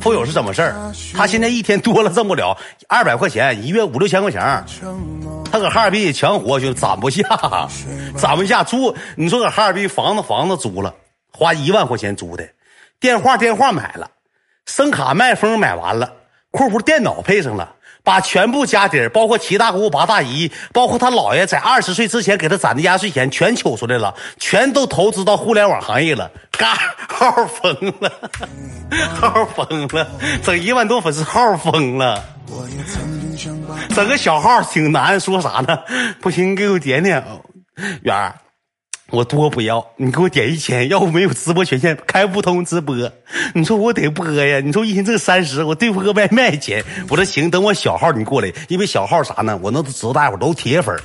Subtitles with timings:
[0.00, 0.92] 富有是怎么事儿？
[1.14, 2.56] 他现在一天多了挣不了
[2.88, 4.64] 二百块钱，一月五六千块钱，
[5.50, 7.22] 他搁哈尔滨也强活就，攒不下，
[8.16, 8.94] 攒不下租。
[9.14, 10.94] 你说搁哈尔滨房子房子租了，
[11.32, 12.48] 花一万块钱租的，
[12.98, 14.10] 电话电话买了，
[14.66, 16.12] 声卡麦克风买完了，
[16.50, 17.75] 括弧电脑配上了。
[18.06, 26.30] 把全部家底儿，包括七大姑八大姨，包括他姥爷在二十岁之前给他攒的压岁钱，全取出来了，全都投资到互联网行业了。
[26.52, 26.76] 嘎，
[27.08, 28.12] 号疯了，
[29.12, 30.08] 号疯了，
[30.44, 32.24] 整一万多粉丝号疯了。
[33.92, 35.76] 整个小号挺难，说啥呢？
[36.20, 37.20] 不行，给我点点，
[38.04, 38.32] 圆儿。
[39.10, 42.96] 我多不要，你给我点一千，要不没有直播权限，开不通直播。
[43.54, 44.58] 你说我得播呀？
[44.58, 46.82] 你说一天挣三十，我对付个外卖钱。
[47.08, 49.56] 我说行，等我小号你过来，因为小号啥呢？
[49.62, 50.98] 我能知道大家伙都铁粉，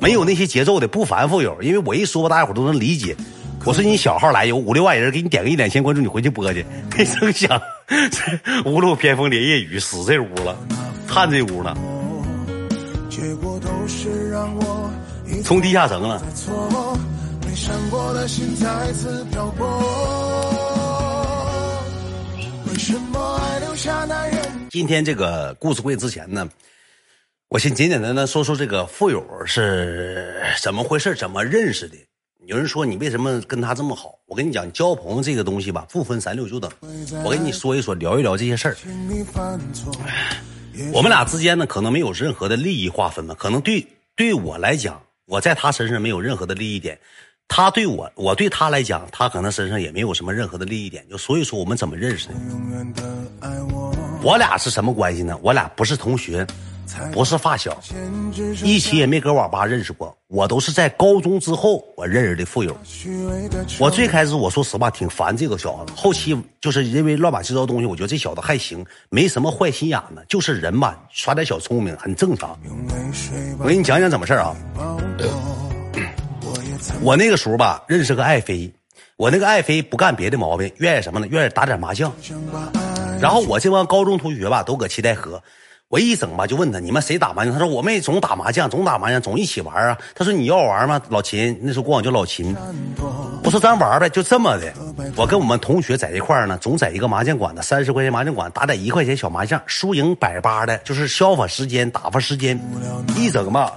[0.00, 3.16] 没有那些节奏的不凡富有，因为我一说大家伙都能理解。
[3.64, 6.66] 我说你小号来有五六万人给你点个一两千关注，你回去播去。
[6.96, 7.62] 没成想，
[8.64, 10.56] 屋漏偏逢连夜雨，死这屋了，
[11.06, 11.76] 看这屋了，
[15.44, 16.20] 从地下城了。
[17.90, 19.66] 过的心再次漂泊。
[22.68, 24.38] 为什么爱留下男人？
[24.70, 26.46] 今天这个故事会之前呢，
[27.48, 31.96] 我先简简单单说说这个富友是怎么回事，怎么认识的。
[32.46, 34.18] 有人说你为什么跟他这么好？
[34.26, 36.70] 我跟你讲，交朋友这个东西吧，不分三六九等。
[37.24, 38.76] 我跟你说一说，聊一聊这些事儿。
[40.92, 46.98] 我们俩之间呢，可能没有任何的利益划分嘛，可能对对我来讲，我在他身上没有任何的利益点。
[47.48, 52.34] 他对我，我对他来讲，他可能身上也没有什么任何的利益点，就所以说我们怎么认识的？
[54.22, 55.38] 我俩是什么关系呢？
[55.40, 56.44] 我俩不是同学，
[57.12, 57.78] 不是发小，
[58.64, 60.14] 一起也没搁网吧认识过。
[60.28, 62.76] 我都是在高中之后我认识的富友。
[63.78, 72.58] 我最开始我说实话挺烦这个小子，后期就是因为乱七八糟东西，我觉得这小子还行，没什么坏心眼子，就是人吧耍点小聪明很正常。
[73.58, 74.56] 我给你讲讲怎么事啊？
[77.00, 78.72] 我那个时候吧，认识个爱妃，
[79.16, 81.26] 我那个爱妃不干别的毛病，愿意什么呢？
[81.30, 82.12] 愿意打点麻将。
[83.20, 85.42] 然后我这帮高中同学吧，都搁七台河，
[85.88, 87.52] 我一整吧就问他，你们谁打麻将？
[87.52, 89.96] 他说我们总打麻将，总打麻将，总一起玩啊。
[90.14, 91.00] 他说你要玩吗？
[91.08, 92.54] 老秦，那时候管我叫老秦。
[93.42, 94.72] 我说咱玩呗，就这么的。
[95.14, 102.60] 我跟我们同学在一块呢，总在一个麻将馆子，三十块钱麻将馆打点一块钱小麻将，输赢百八的，就是消发时间，打发时间，
[103.16, 103.72] 一整吧。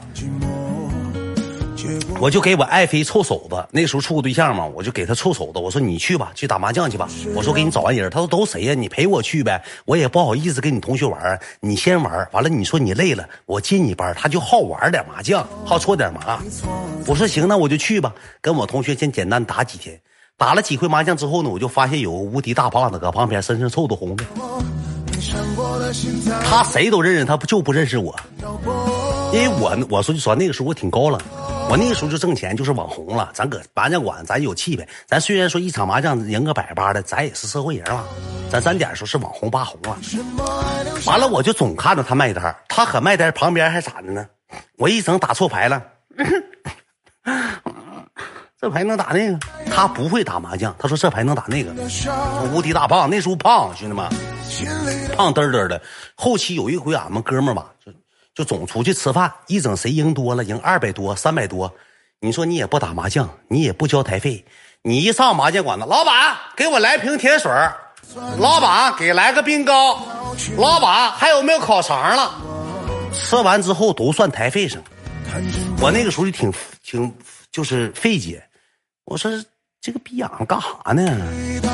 [2.20, 5.60] 我就给我爱妃凑手子，那时候处过对象嘛，我就给他凑手子。
[5.60, 7.08] 我说你去吧，去打麻将去吧。
[7.36, 8.74] 我说给你找完人，他说都谁呀？
[8.74, 9.64] 你陪我去呗。
[9.86, 12.28] 我也不好意思跟你同学玩，你先玩。
[12.32, 14.14] 完了你说你累了，我接你班。
[14.18, 16.40] 他就好玩点麻将，好搓点麻。
[17.06, 18.14] 我说行，那我就去吧。
[18.42, 20.00] 跟我同学先简单打几天，
[20.38, 24.24] 打了几回麻将之后呢，我就发现有个无敌大胖子搁旁边，身上臭的红的。
[26.44, 28.16] 他谁都认识，他不就不认识我？
[29.32, 31.22] 因为我我说句实话，那个时候我挺高冷。
[31.70, 33.30] 我那个时候就挣钱，就是网红了。
[33.32, 34.88] 咱搁麻将馆，咱有气派。
[35.06, 38.04] 咱虽然说一场麻将赢个百八的，咱也是社会人了。
[38.50, 39.96] 咱三点说是网红八红了。
[41.06, 44.26] 完了，我就总看着他卖单，他可卖单旁边还咋的呢？
[44.78, 45.80] 我一整打错牌了，
[48.60, 49.38] 这牌能打那个？
[49.70, 51.72] 他不会打麻将，他说这牌能打那个。
[52.52, 54.10] 无敌大胖，那时候胖，兄弟们，
[55.16, 55.80] 胖嘚嘚的。
[56.16, 57.92] 后期有一回，俺们哥们儿吧，就。
[58.40, 61.70] 就总出去吃饭，一整谁赢多了，赢二百多、三百多，
[62.22, 64.46] 你说你也不打麻将，你也不交台费，
[64.82, 67.52] 你一上麻将馆子，老板给我来瓶甜水
[68.38, 70.00] 老板给来个冰糕，
[70.56, 72.32] 老板还有没有烤肠了？
[73.12, 74.82] 吃完之后都算台费上。
[75.82, 76.50] 我那个时候就挺
[76.82, 77.14] 挺
[77.52, 78.42] 就是费解，
[79.04, 79.30] 我说
[79.82, 81.12] 这个逼养干啥呢？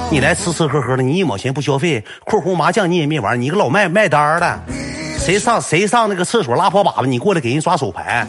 [0.09, 4.84] 你来吃吃喝喝的，你一毛钱不消费，括弧麻将你也没玩，你个老卖卖单的。
[5.25, 8.27] 谁上谁上那个厕所拉破粑粑，你过来给人刷手牌，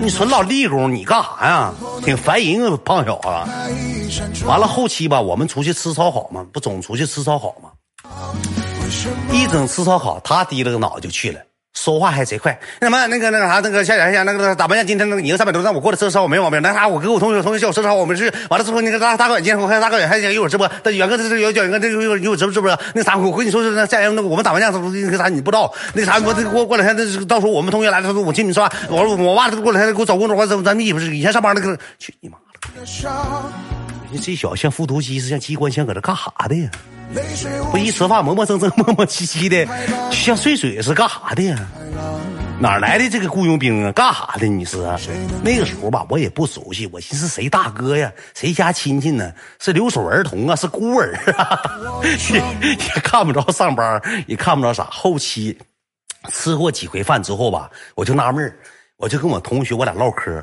[0.00, 1.74] 你纯老立功，你干啥呀？
[2.04, 4.44] 挺烦人啊，胖小子。
[4.46, 7.70] 完了后期吧，我们出去吃烧烤嘛，不总出去吃烧烤嘛？
[9.32, 11.40] 一整吃烧烤，他低了个脑就去了。
[11.76, 16.60] 说话还贼快，那什么那个那个啥那个夏夏夏那个打麻将，今天那个赢三百多，让我过来吃烧烤没毛病。
[16.62, 22.80] 那啥，我跟我同学同学叫我吃烧，我们是完了之后，那个大大哥，今天我看大哥也还一会儿直播，但远哥这这有远哥这有有直播直播。
[22.94, 32.38] 那啥，我跟你说是那夏阳那个我们打麻将那个啥你不知道，那啥我这过过两天那到时候我们同学来了，他说我请你吃饭，我说我娃过两天给我找工作，我说咱们一不是以前上班那个去你妈
[32.74, 32.82] 的！
[34.10, 36.70] 你这小子像复读机似，像机关枪，搁这干啥的呀？
[37.70, 39.64] 不一吃饭磨磨蹭蹭、磨磨唧唧的，
[40.10, 41.56] 就像睡水是干啥的呀？
[42.58, 43.92] 哪来的这个雇佣兵啊？
[43.92, 44.46] 干啥的？
[44.46, 44.78] 你是
[45.42, 46.88] 那个时候吧，我也不熟悉。
[46.92, 48.10] 我寻思谁大哥呀？
[48.34, 49.32] 谁家亲戚呢？
[49.58, 50.56] 是留守儿童啊？
[50.56, 51.14] 是孤儿？
[52.32, 54.84] 也也看不着上班，也看不着啥。
[54.84, 55.56] 后期
[56.30, 58.52] 吃过几回饭之后吧，我就纳闷
[58.96, 60.42] 我就跟我同学我俩唠嗑。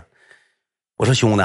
[0.98, 1.44] 我说兄弟，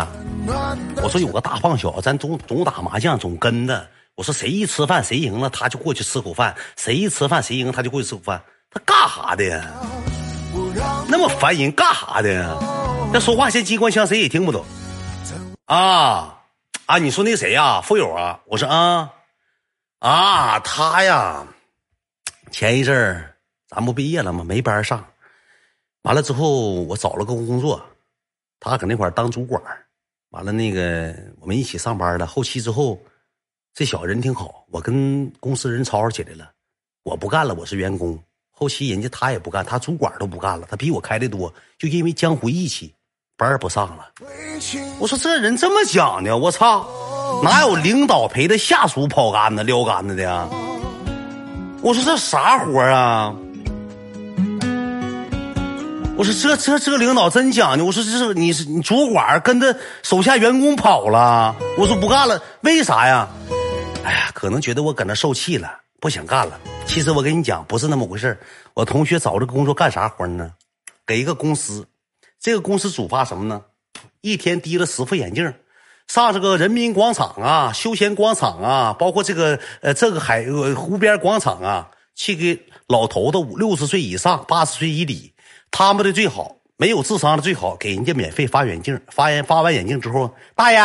[1.03, 3.89] 我说有个大胖小子，咱总总打麻将，总跟着。
[4.19, 8.43] 我说谁一吃饭谁赢了，他就过去吃口饭；谁一吃饭谁赢，他就过去吃口饭。
[8.69, 9.45] 他干啥的？
[9.45, 9.65] 呀？
[11.07, 12.59] 那么烦人，干啥的呀？
[13.13, 14.65] 那说话像机关枪，谁也听不懂。
[15.67, 16.43] 啊
[16.87, 16.99] 啊！
[16.99, 17.81] 你说那谁呀？
[17.81, 18.41] 富友啊？
[18.47, 19.09] 我说啊
[20.01, 21.47] 啊，他呀，
[22.51, 23.37] 前一阵儿
[23.69, 24.43] 咱不毕业了吗？
[24.43, 25.07] 没班上，
[26.03, 27.81] 完了之后我找了个工作，
[28.59, 29.63] 他搁那块当主管，
[30.31, 32.27] 完了那个我们一起上班了。
[32.27, 33.01] 后期之后，
[33.75, 36.51] 这小子人挺好，我跟公司人吵吵起来了，
[37.05, 38.19] 我不干了，我是员工。
[38.51, 42.93] 后期人家他也不干，他主管都不干了，他比我开的多，就因为江湖义气，
[43.37, 44.09] 班不上了。
[44.99, 46.85] 我说这人这么讲的，我操，
[47.45, 50.49] 哪有领导陪着下属跑杆子撩杆子的呀？
[51.81, 53.33] 我说这啥活啊？
[56.17, 57.85] 我说这这这领导真讲究。
[57.85, 59.73] 我说这是你是你主管跟着
[60.03, 61.55] 手下员工跑了。
[61.79, 63.29] 我说不干了，为啥呀？
[64.05, 65.81] 哎呀，可能觉得我搁那受气了。
[66.01, 66.61] 不想干了。
[66.87, 68.39] 其实我跟你讲，不是那么回事
[68.73, 70.53] 我同学找这工作干啥活呢？
[71.05, 71.85] 给一个公司，
[72.39, 73.61] 这个公司主发什么呢？
[74.21, 75.53] 一天提了十副眼镜，
[76.07, 85.35] 上这个人民广场啊、休闲广场啊，包括这个呃这个海呃湖边广场啊，去给老头子五六十岁以上、八十岁以里，
[85.73, 89.01] 他们的最好，没有智商的最好，给人家免费发眼镜。
[89.09, 90.79] 发完发完眼镜之后，大爷，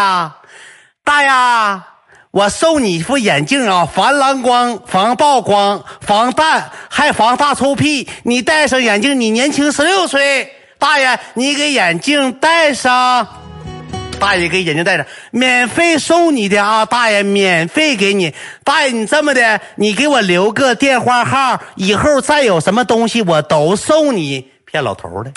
[1.04, 1.93] 大爷。
[2.34, 8.10] 我送你一副眼镜啊，防蓝光、防曝光、防弹，还防大臭屁。
[8.24, 10.52] 你戴上眼镜，你年轻十六岁。
[10.80, 13.28] 大爷，你给眼镜戴上。
[14.20, 16.84] 大爷给眼镜戴上，免费送你的啊！
[16.88, 18.34] 大爷，免费给你。
[18.64, 24.50] 大爷，你这么的，你给我留个电话号，以后再有什么东西我都送你。
[24.66, 25.32] 骗老头的。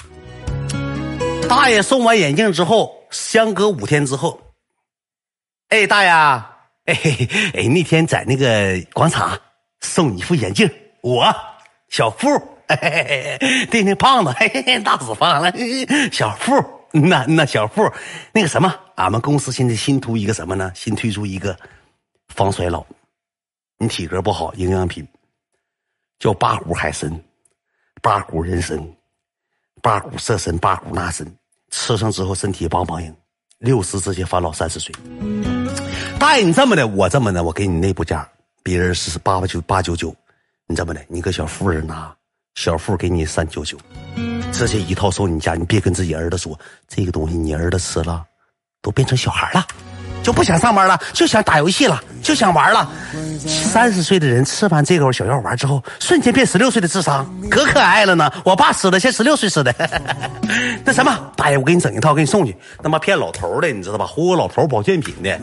[1.46, 4.40] 大爷送完眼镜之后，相隔五天之后，
[5.68, 6.55] 哎，大爷。
[6.86, 6.94] 哎
[7.54, 9.38] 哎，那天在那个广场
[9.80, 10.68] 送你一副眼镜，
[11.02, 11.34] 我
[11.88, 12.26] 小付，
[13.70, 14.32] 对那胖子，
[14.84, 15.52] 大死胖了，
[16.10, 16.52] 小付，
[16.92, 17.82] 那那小付，
[18.32, 20.72] 那个什么，俺们公司现在新出一个什么呢？
[20.74, 21.56] 新推出一个
[22.28, 22.84] 防衰老，
[23.78, 25.06] 你体格不好，营养品
[26.18, 27.10] 叫八股海参、
[28.00, 28.78] 八股人参、
[29.82, 31.26] 八股色参、八股纳参，
[31.70, 33.14] 吃上之后身体棒棒硬，
[33.58, 34.94] 六十直接返老三十岁。
[36.18, 38.28] 大爷，你这么的，我这么的，我给你内部价，
[38.62, 40.14] 别人是八八九八九九，
[40.66, 42.14] 你这么的，你搁小富人拿，
[42.54, 43.78] 小富给你三九九，
[44.52, 46.58] 这些一套送你家，你别跟自己儿子说，
[46.88, 48.24] 这个东西你儿子吃了，
[48.82, 49.66] 都变成小孩了。
[50.26, 52.90] 就不想上班了，就想打游戏了，就想玩了。
[53.46, 58.28] 三十岁的人吃完这口小药丸之后，瞬间变十六岁的智商，可可爱了呢。
[58.44, 59.72] 我爸吃的像十六岁似的。
[60.84, 62.56] 那什么，大爷，我给你整一套，给你送去。
[62.82, 64.04] 他妈骗老头的，你知道吧？
[64.04, 65.38] 忽悠老头保健品的。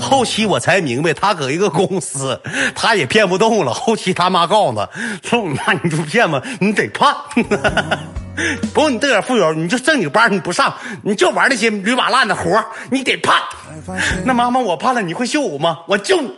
[0.00, 2.40] 后期我才明白，他搁一个公司，
[2.72, 3.74] 他也骗不动了。
[3.74, 4.88] 后期他妈告诉他
[5.28, 6.40] 说：“你妈，你不骗吗？
[6.60, 7.12] 你得判。
[8.72, 13.40] ”不用你自个儿富有，你就正经班你不上，你就玩那些驴马烂的活你得判。
[14.24, 15.80] 那妈妈，我判了，你会秀我吗？
[15.86, 16.32] 我就你，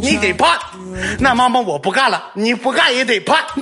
[0.00, 0.58] 你得判。
[1.20, 3.44] 那妈妈，我不干了，你不干也得判。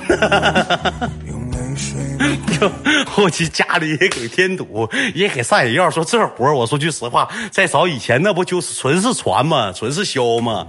[2.59, 2.71] 就
[3.05, 9.71] 后期家里也给添堵，也给上眼药，说这活我说句实话，再早以前那不就是纯是传吗？
[9.71, 10.65] 纯是销吗？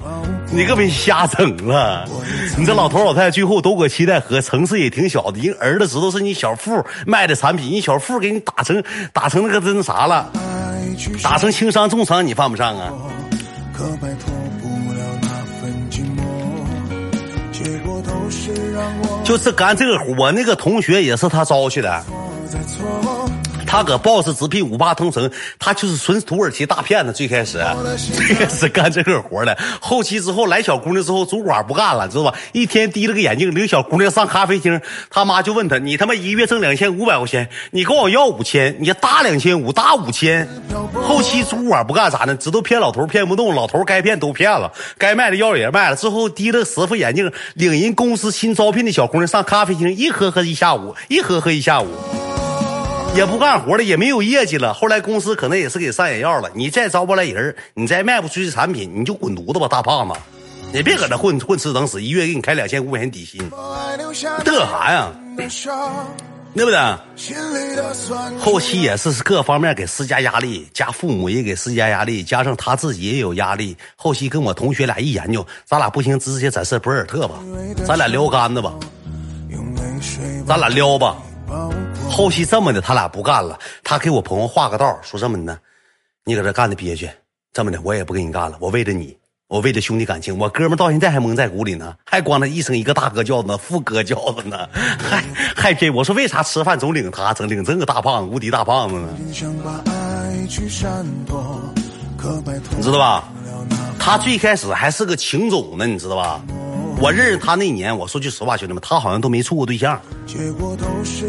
[0.50, 2.08] 你可别瞎整了。
[2.56, 8.82] 你这老头老太太最后都搁期待河，城市也挺小的，人儿子知道是你小富卖的产品，人小富给你打成
[9.12, 10.30] 打成那个真啥了，
[11.22, 12.92] 打成轻伤重伤，你犯不上啊。
[19.24, 22.04] 就是干这个活，我那个同学也是他招去的。
[23.74, 25.28] 他搁 boss 直聘五八同城，
[25.58, 27.12] 他就是纯土耳其大骗子。
[27.12, 27.60] 最开始，
[28.14, 32.34] 最开始干这个活的，后期之后来小姑娘之后，主管不干了，知道吧？
[32.52, 40.48] 一天提了个眼镜，领小姑娘上咖啡厅，他妈就问他：“你他妈一月挣两千五百块钱，你跟我要五千，你搭两千五，搭五千。”
[40.94, 42.36] 后期主管不干啥呢？
[42.36, 45.96] 知道骗老头骗不动，老头该骗都骗了，该卖的药也卖了。
[45.96, 51.88] 之后提了十副眼镜，领人公司新招聘的小姑娘上咖啡厅，一喝喝一下午，一喝喝一下午。
[53.14, 54.74] 也不干活了，也没有业绩了。
[54.74, 56.50] 后来公司可能也是给上眼药了。
[56.54, 60.14] 你再招不来人，你再卖不出去产品，你就滚犊子吧，大胖子！
[60.72, 64.12] 你别搁那混混吃等死，一月给你开两千五百块钱底薪，嘚
[64.68, 65.12] 啥呀？
[66.54, 66.78] 对不对？
[68.40, 73.76] 后期也是各方面给施加压力，加父母也给施加压力，加上他自己也有压力。
[73.94, 77.36] 后期跟我同学俩一研究，咱俩不行，直接在这博尔特吧，
[77.86, 78.72] 咱俩撩杆子吧，
[80.46, 81.16] 咱俩撩吧。
[82.14, 85.58] 后期这么的，他俩不干了，他给我朋友画个道，说这么的，
[86.24, 87.10] 你搁这干的憋屈，
[87.52, 89.16] 这么的我也不跟你干了，我为了你。
[89.46, 94.66] 我为了兄弟感情，我哥们到现在还蒙在鼓里呢，还光他一生一个大哥叫呢，副哥叫子呢，
[94.98, 95.22] 还
[95.54, 99.08] 还偏我说为啥吃饭总领他，整领这个大胖子，无敌大胖子呢？
[99.18, 99.32] 你
[102.82, 103.24] 知道吧？
[103.98, 106.42] 他最开始还是个情种呢，你知道吧？
[107.00, 110.00] 我认识他那年，我说句实话，兄弟们，他好像都没处过对象，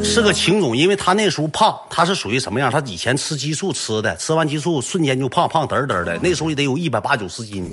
[0.03, 0.75] 是个情种。
[0.77, 2.71] 因为他那时候胖，他是属于什么样？
[2.71, 6.17] 他以前吃激素吃的，吃完激素瞬间就胖，胖嘚嘚的。
[6.19, 7.69] 那时候也得有一百八九十斤，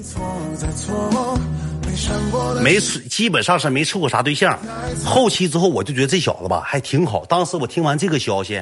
[2.61, 4.59] 没基本上是没处过啥对象。
[5.05, 7.25] 后期之后，我就觉得这小子吧还挺好。
[7.27, 8.61] 当时我听完这个消息，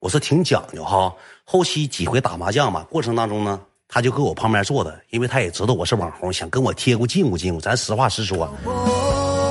[0.00, 1.14] 我说挺讲究哈。
[1.44, 3.58] 后期几回打麻将嘛，过程当中呢。
[3.94, 7.60] 他就搁我旁边坐的，因为他也知道我是网红，想跟我贴过近乎近乎。
[7.60, 8.50] 咱实话实说，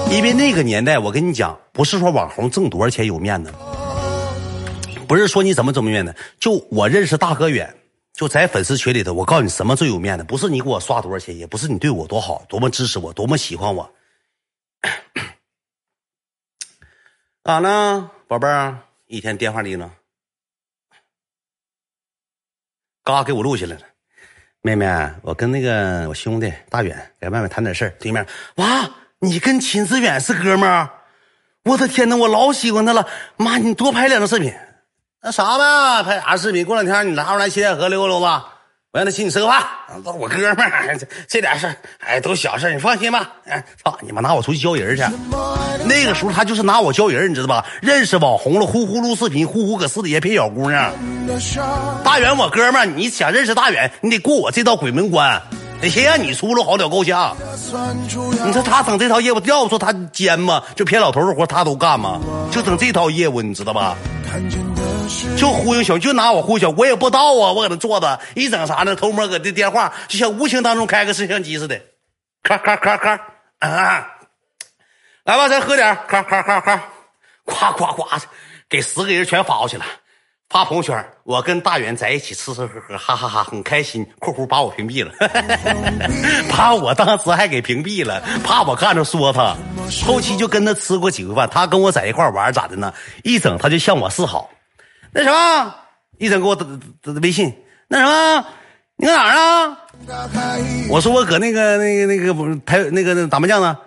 [0.09, 3.53] 因为那个年代，我跟你讲，不是说网红挣多少钱有面子，
[5.07, 6.15] 不是说你怎么怎么面子。
[6.39, 7.71] 就我认识大哥远，
[8.13, 13.93] 就在粉丝群里头，我告诉你什么最有面子，不是你给我刷多少钱，也不是你对我多好，多么支持我，多么喜欢我。
[17.43, 18.79] 咋呢，宝贝儿？
[19.05, 19.91] 一天电话里呢？
[23.03, 23.83] 嘎，给我录下来了。
[24.63, 24.85] 妹妹，
[25.23, 27.93] 我跟那个我兄弟大远在外面谈点事儿。
[27.99, 28.23] 对面，
[28.57, 28.87] 哇，
[29.17, 30.87] 你跟秦思远是哥们儿？
[31.63, 33.07] 我的天哪，我老喜欢他了。
[33.37, 34.53] 妈，你多拍两张视频。
[35.23, 36.63] 那啥呗，拍啥视频？
[36.63, 38.50] 过两天你拿出来七彩河溜溜吧。
[38.93, 39.63] 我让他请你吃个饭，
[40.19, 43.31] 我哥们儿，这点事儿，哎，都小事你放心吧。
[43.45, 45.03] 哎，操你妈，拿我出去教人去。
[45.85, 47.65] 那个时候他就是拿我教人，你知道吧？
[47.81, 50.91] 认识网红了，呼呼录视频，呼呼搁私底下骗小姑娘。
[52.03, 55.41] 大远，我哥们儿，你想认识大远，你得过我这道鬼门关。
[55.79, 57.33] 得先让你出了好了够呛。
[58.45, 60.61] 你说他整这套业务，要不说他奸吗？
[60.75, 62.19] 就骗老头的活他都干吗？
[62.51, 63.95] 就整这套业务，你知道吧？
[65.37, 67.51] 就忽悠小，就拿我忽悠小，我也不知道啊。
[67.51, 68.95] 我搁那坐着，一整啥呢？
[68.95, 71.79] 偷摸搁这电话，就像无形当中开个摄像机似的，
[72.43, 73.11] 咔咔咔咔，
[73.59, 74.07] 啊！
[75.23, 76.83] 来吧，咱喝点，咔咔咔咔，
[77.45, 78.19] 夸夸夸，
[78.69, 79.85] 给十个人全发过去了，
[80.49, 81.05] 发朋友圈。
[81.23, 84.05] 我跟大元在一起吃吃喝喝，哈哈哈，很开心。
[84.19, 85.11] 括弧把我屏蔽了，
[86.49, 89.55] 怕我当时还给屏蔽了，怕我看着说他。
[90.05, 92.93] 后期就跟他吃过几回饭，他跟我在一块玩咋的呢？
[93.23, 94.49] 一整他就向我示好。
[95.13, 95.75] 那什么，
[96.19, 96.65] 一整给我打
[97.21, 97.53] 微信。
[97.87, 98.45] 那什么，
[98.95, 99.77] 你搁哪儿啊？
[100.89, 103.77] 我说我搁那个那个那个不是台那个打麻将呢。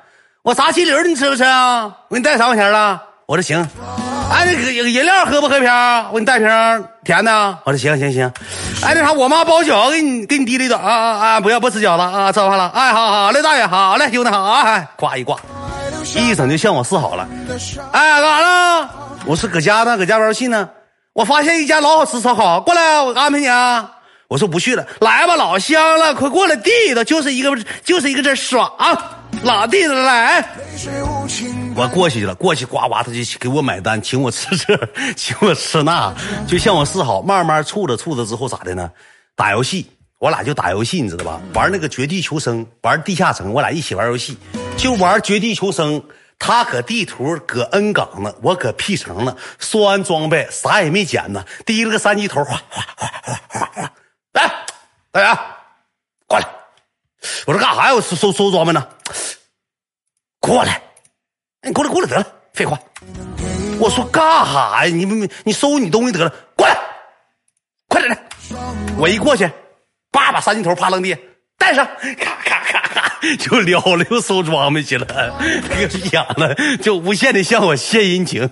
[0.43, 1.85] 我炸鸡柳你吃不吃啊？
[2.09, 3.02] 我给你带三块钱了。
[3.26, 3.59] 我说行。
[4.31, 5.71] 哎，那个饮料喝不喝瓶？
[6.09, 6.49] 我给你带瓶
[7.04, 7.59] 甜的。
[7.64, 8.31] 我说行行行。
[8.83, 11.40] 哎，那啥，我妈包饺子，给你给你递了一个啊啊啊！
[11.40, 12.69] 不要不吃饺子啊，吃完了。
[12.75, 14.87] 哎，好好嘞，大爷，好嘞，兄弟好啊。
[14.97, 15.38] 夸一挂，
[16.16, 17.26] 一整就向我示好了。
[17.93, 18.90] 哎，干啥呢？
[19.25, 20.69] 我是搁家呢，搁家玩游戏呢。
[21.14, 23.88] 我发现一家老好吃烧烤，过来，我安排你啊！
[24.26, 28.68] 我说不去了，来吧，老香了，快过来，地道就是一个就是一个字爽，
[29.44, 30.44] 老地道来。
[31.76, 34.76] 我过去了，过去呱呱，他就给我买单，请我吃这，
[35.14, 36.12] 请我吃那，
[36.49, 37.23] 就向我示好。
[37.23, 38.90] 慢慢处着处着之后咋的呢？
[39.37, 39.87] 打游戏，
[40.18, 41.40] 我俩就打游戏，你知道吧？
[41.54, 44.37] 玩那个绝地求生，玩地下城，我俩一起玩游戏，
[44.76, 46.02] 就玩绝地求生。
[46.38, 49.37] 他搁地图搁 N 岗呢，我搁 P 城呢。
[49.59, 53.93] 收完装备，啥也没捡呢，提了个三级头，哗哗哗哗哗。
[54.33, 54.67] 来，
[55.11, 55.38] 大元，
[56.26, 56.47] 过来。
[57.47, 57.95] 我说干啥呀？
[57.95, 58.87] 我收收收装备呢。
[60.41, 60.83] 过来，
[61.62, 62.79] 你过来过来得了，废话。
[63.81, 64.95] 我说干啥呀？
[64.95, 65.14] 你不
[65.45, 66.79] 你收你东西得了，过来，
[67.88, 68.21] 快点的。
[68.99, 69.50] 我一过去，
[70.11, 71.19] 叭把三级头啪扔地下，
[71.59, 71.87] 带上，
[72.19, 73.13] 咔咔咔咔。
[73.39, 75.07] 就撩了，又收装备去了，
[75.71, 78.43] 给养了，就无限的向我献殷勤，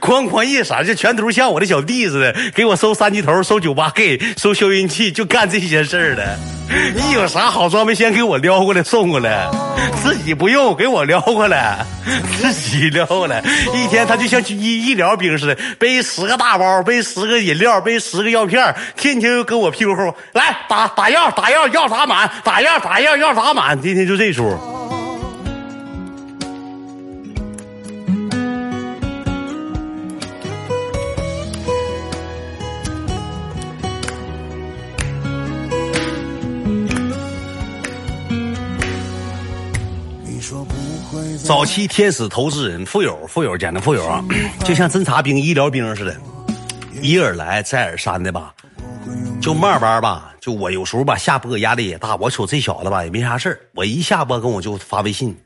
[0.00, 6.38] 哐哐一闪，就全图像我的小弟似的，给我搜三级头，搜九八 K，搜消音器，就干这些事儿的。
[6.96, 9.46] 你有啥好装备，先给我撩过来送过来，
[10.02, 11.84] 自己不用给我撩过来，
[12.40, 13.42] 自己撩过来。
[13.74, 24.58] 一天他就像医医疗兵似的，背十个大包，背十个饮料，背十个药片，天天就搁我屁股后来打打药，打药药打满，打药打药药打满，天天就这出。
[41.44, 44.24] 早期天使投资人，富有富有简单富有啊，
[44.64, 46.16] 就像侦察兵、医疗兵似的，
[47.00, 48.54] 一而来再而三的吧，
[49.40, 55.36] 就慢慢吧，就我有时候吧下播压力也大，我瞅这小子吧也没啥事儿，我一下播跟我就发微信，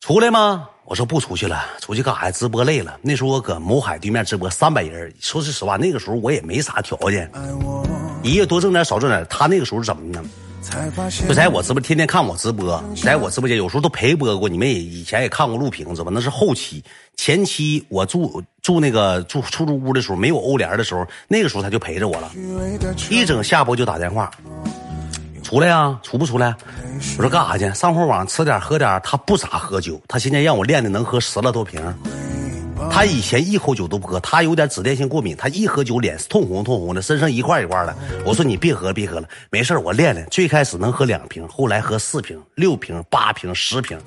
[0.00, 0.68] 出来吗？
[0.84, 2.30] 我说不出去了，出去干啥呀？
[2.30, 2.96] 直播累了。
[3.02, 5.12] 那时候我搁某海对面直播，三百人。
[5.20, 7.30] 说句实话，那个时候我也没啥条件，
[8.22, 9.26] 一月多挣点少挣点。
[9.28, 10.22] 他那个时候怎么呢？
[11.28, 14.48] 就在我直播，天天看我直播，在我直播间有时候都陪播过。
[14.48, 16.10] 你们也以前也看过录屏是吧？
[16.14, 16.82] 那是后期，
[17.16, 22.30] 前期我住住那个住出租屋的时候，没有欧联的时候，那个时候他就陪着我了。
[23.10, 24.30] 一整下播就打电话，
[25.42, 25.98] 出来呀？
[26.02, 26.54] 出不出来？
[27.18, 27.72] 我说干啥去？
[27.74, 29.00] 上会网吃点喝点。
[29.02, 31.82] 他不咋喝酒，他现在让我练的能喝十来多瓶。
[32.90, 37.94] 他以前一口酒都不喝，他有点紫癜性过敏，他一喝酒脸通红通红的，身上一块一块的。
[38.24, 40.26] 我说你别喝别喝了，没事我练练。
[40.30, 43.98] 最开始能喝两瓶，后来喝四瓶、六瓶、八瓶、十瓶，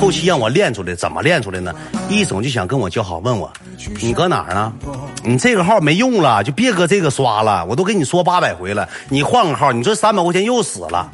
[0.00, 1.74] 后期让我练出来，怎么练出来呢？
[2.08, 3.50] 一总就想跟我交好，问我
[4.00, 4.72] 你搁哪儿呢？
[5.22, 7.64] 你这个号没用了，就别搁这个刷了。
[7.66, 11.10] 我都跟你说八百回了，你换个号，你这三百块钱又死了。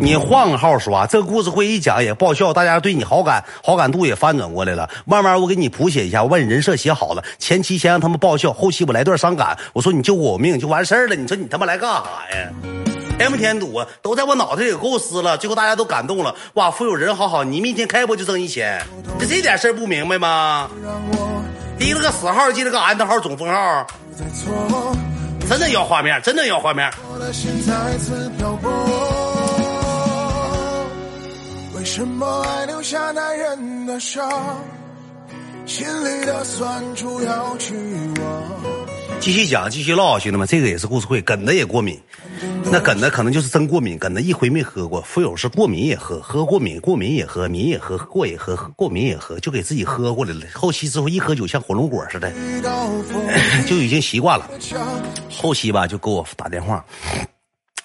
[0.00, 4.88] 你换个号刷，这个故事会一讲也爆笑，大家对你好感好感度也翻转过来了。
[5.04, 9.56] 慢慢我给你谱写一下，我把你人设写好了，前期先让他们爆笑，后期我来段伤感。
[9.72, 12.02] 我说你救过我命就完事儿了，你说你他妈来干啥
[12.36, 12.48] 呀？
[13.18, 16.34] 天不添堵啊，都在我脑袋里构思了，最后大家都感动了。
[16.54, 18.82] 哇，富有人好好，你明天开播就挣一千，
[19.20, 20.68] 这这点事儿不明白吗？
[21.78, 23.86] 提了个死号，记了个安的号总封号，
[25.48, 26.90] 真的要画面，真的要画面。
[31.82, 34.30] 为什么爱留下男人的伤？
[35.66, 37.74] 心里的酸楚要去
[38.20, 38.42] 忘。
[39.18, 41.20] 继续讲，继续唠，兄弟们，这个也是故事会。
[41.20, 42.00] 梗的也过敏，
[42.70, 43.98] 那梗的可能就是真过敏。
[43.98, 50.42] 梗的一回没喝过，富友是过敏也喝，喝过敏，过敏也喝，敏也喝，过也喝，过敏也喝，就给自己喝过来了。
[50.54, 52.32] 后期之后一喝酒像火龙果似的，
[53.66, 54.48] 就已经习惯了。
[55.36, 56.84] 后期吧，就给我打电话，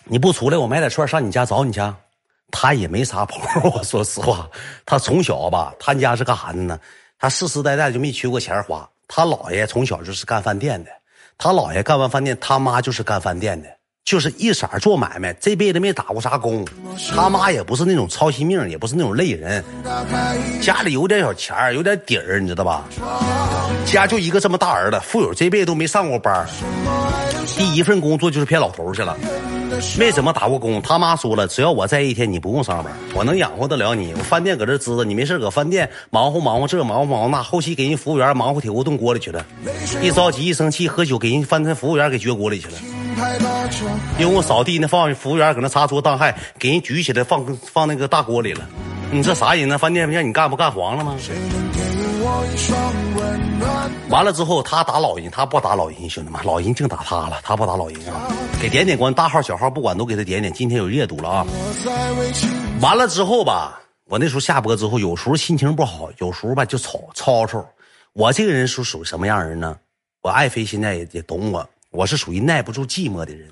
[0.03, 1.81] 你不出来，我买点串上你家找你去。
[2.51, 4.49] 他也没啥朋友， 我说实话，
[4.85, 6.79] 他从小吧，他家是干啥的呢？
[7.19, 8.89] 他世世代代就没缺过钱花。
[9.07, 10.91] 他姥爷从小就是干饭店的，
[11.37, 13.69] 他姥爷干完饭店，他妈就是干饭店的，
[14.07, 16.65] 就是一色做买卖，这辈子没打过啥工。
[17.13, 19.61] 他妈也不是那种操心命，也不是那种累人，
[20.61, 22.85] 家里有点小钱有点底儿，你知道吧？
[23.85, 26.47] 家就一个这么大儿子，富有这辈子都没上过班
[27.57, 29.17] 第一份工作就是骗老头去了。
[29.99, 34.13] 没怎么打过工，他妈说了，只要我在一天，你不用上班，我能养活得了你。
[34.13, 39.45] 我饭店搁这支着，你没事搁饭店忙活忙活这，忙活忙活那，后期给人服务员忙活铁锅炖锅里去了。
[40.01, 42.73] 一着急一生气喝酒，给人饭店服务员给撅锅里去了。
[44.19, 48.67] 因为我扫地那放服务员搁那擦桌当害，给人举起来放放那个大锅里了。
[49.11, 49.77] 你这啥人呢？
[49.77, 51.15] 饭店让你干不干黄了吗？
[54.09, 58.27] 完了之后，他打老人，他不打老人，兄弟们，老人净打他了，他不打老人啊。
[58.61, 60.53] 给点点关，大号小号不管都给他点点。
[60.53, 61.45] 今天有热度了啊！
[62.81, 67.65] 完了之后吧，我那时候下播之后，有时候心情不好，有时候吧就吵吵吵。
[68.13, 69.77] 我这个人是属于什么样人呢？
[70.21, 71.67] 我爱妃现在也也懂我。
[71.91, 73.47] 我是属于耐不住寂寞的人，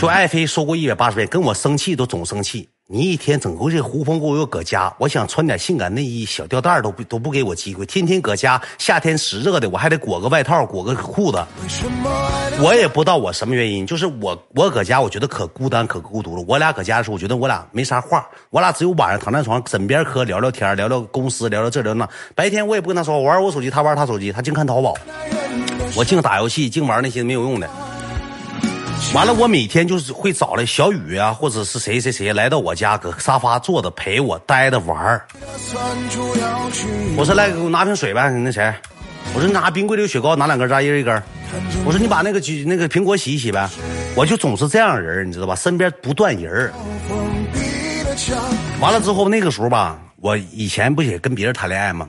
[0.00, 2.68] 就爱妃说过一百八十遍，跟我生气都总生气。
[2.86, 11.44] 你一天整个这胡风给我又搁家，我想穿点性感内衣、小吊带都不都不给我机会，天天搁家，夏天湿热的，我还得裹个外套、裹个裤子。
[12.60, 16.44] 我也不知道我什么原因，就是我我搁家，我觉得可孤单、可孤独了。
[16.46, 22.08] 我俩搁家的时候，我觉得我俩没啥话，我俩只有晚上躺在床上枕边嗑聊聊天，聊聊公司，聊聊这聊那。
[22.36, 24.94] 白天我也不跟他说，我玩我手机，他玩他手机，他净看淘宝。
[25.96, 27.68] 我净打游戏，净玩那些没有用的。
[29.14, 35.26] 完了，我每天就是会找来小雨啊，或者是谁谁谁来到我家，搁沙发坐着陪我待着玩儿。
[37.16, 38.30] 我说来，给我拿瓶水呗。
[38.30, 38.72] 那谁，
[39.34, 41.20] 我说拿冰柜里有雪糕，拿两根扎一人一根。
[41.84, 43.68] 我说你把那个那个苹果洗一洗呗。
[44.14, 45.54] 我就总是这样人你知道吧？
[45.54, 46.72] 身边不断人
[48.80, 52.08] 完了之后，那个时候吧，我以前不也跟别人谈恋爱吗？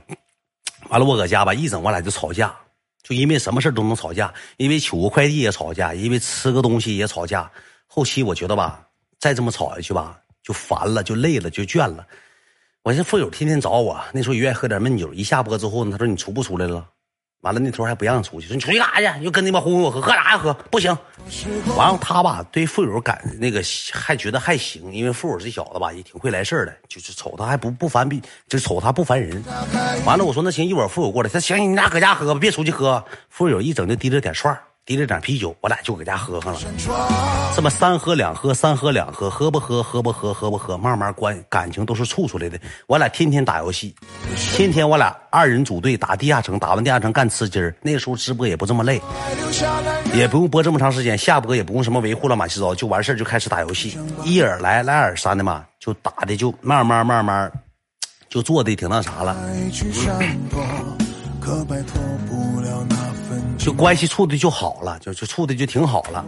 [0.90, 2.54] 完了，我搁家吧，一整我俩就吵架。
[3.04, 7.52] 就因为什么事都能吵架，因为取个快递也吵架，因为吃个东西也吵架。
[7.88, 8.88] 后期我觉得吧，
[9.20, 12.06] 再这么吵下去吧，就烦了，就累了，就倦了。
[12.84, 15.14] 我这富友天天找我，那时候也愿意喝点闷酒。
[15.14, 16.88] 一下播之后呢，他说你出不出来了？
[17.42, 19.24] 完了，那头还不让出去，说你出去干啥去？
[19.24, 20.38] 又跟那帮混混我喝，喝啥呀？
[20.38, 20.96] 喝不行。
[21.76, 29.44] 完了，他吧对富友感那个还觉得还行，因为富友这小子吧也挺会来事儿的，就是瞅他还不不烦比，就瞅他不烦人。
[30.06, 33.04] 完了，我说那行，一会儿富友过来，他行，你俩搁家喝吧，别出去喝。
[33.30, 36.60] 富友一整就提着点串提了点啤酒，我俩就搁家喝上了。
[37.56, 42.60] 这么三喝两喝，三喝两喝，喝不喝，喝不喝，喝不喝，慢慢关感情都是处出来的。
[42.88, 43.96] 我俩天天打游戏，
[44.56, 47.74] 天天我俩二人组队打地下城，打完地下城干吃鸡儿。
[47.82, 49.00] 那时候直播也不这么累，
[50.16, 57.52] 也不用播这么长时间，下播也不用什么维护了乱七八糟，就完事儿就开始打游戏，一耳来来耳三的嘛，就打的就慢慢慢慢，
[58.30, 59.38] 就做的挺那啥了。
[63.64, 66.26] 就关系处的就好了，就就处的就挺好了。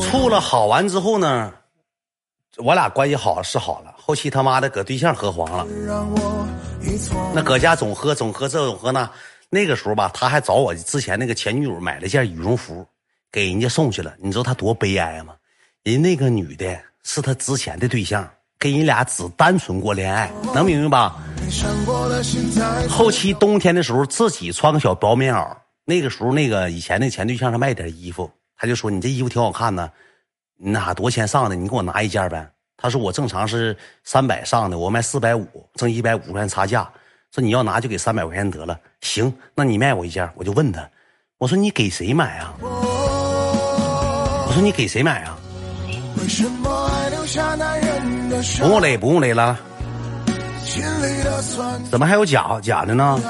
[0.00, 1.52] 处了好完之后呢，
[2.56, 3.94] 我俩关系好是好了。
[3.98, 5.66] 后期他妈的搁对象喝黄了，
[7.34, 9.08] 那搁家总喝总喝这总喝那。
[9.50, 12.86] 那个时候吧，他还找我之前那个前女友买了件羽绒服，
[13.30, 14.14] 给人家送去了。
[14.18, 15.34] 你知道他多悲哀吗？
[15.82, 18.26] 人那个女的是他之前的对象，
[18.58, 21.16] 跟人俩只单纯过恋爱，能明白吧？
[22.88, 25.46] 后期冬天的时候，自己穿个小薄棉袄。
[25.90, 29.90] 那个时候，那个以前那前对象他卖点衣服，他就说：“你这衣服挺好看呢，
[30.56, 31.56] 你那多少钱上的？
[31.56, 32.48] 你给我拿一件呗。”
[32.78, 36.88] 他说：“我正常是三百上的，我卖四百五，挣一百五十块钱差价。
[37.34, 38.78] 说你要拿就给三百块钱得了。
[39.00, 40.88] 行，那你卖我一件。”我就问他
[41.38, 45.36] ：“我说你给谁买啊？”我说你给谁买啊？
[48.60, 49.58] 不用勒，不用勒了。
[51.90, 53.20] 怎么还有假假的呢？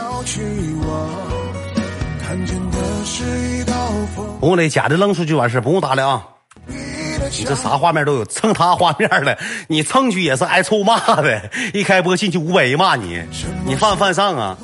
[4.41, 6.27] 不用勒，假的扔出去完事不用搭理啊。
[6.67, 9.39] 你这啥画面都有，蹭他画面了，
[9.69, 11.51] 你蹭去也是挨臭骂的。
[11.73, 13.23] 一开播进去五百人骂你，
[13.65, 14.57] 你犯不犯上啊？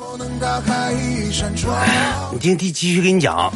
[2.33, 3.51] 你听，继继续跟你讲。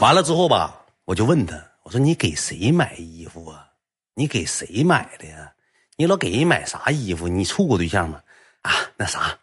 [0.00, 3.66] 完了之后吧，我就问他，我说你给谁买衣服啊？
[4.14, 5.52] 你给谁买的呀？
[5.96, 7.28] 你老给人买啥衣服？
[7.28, 8.18] 你处过对象吗？
[8.62, 9.36] 啊，那啥，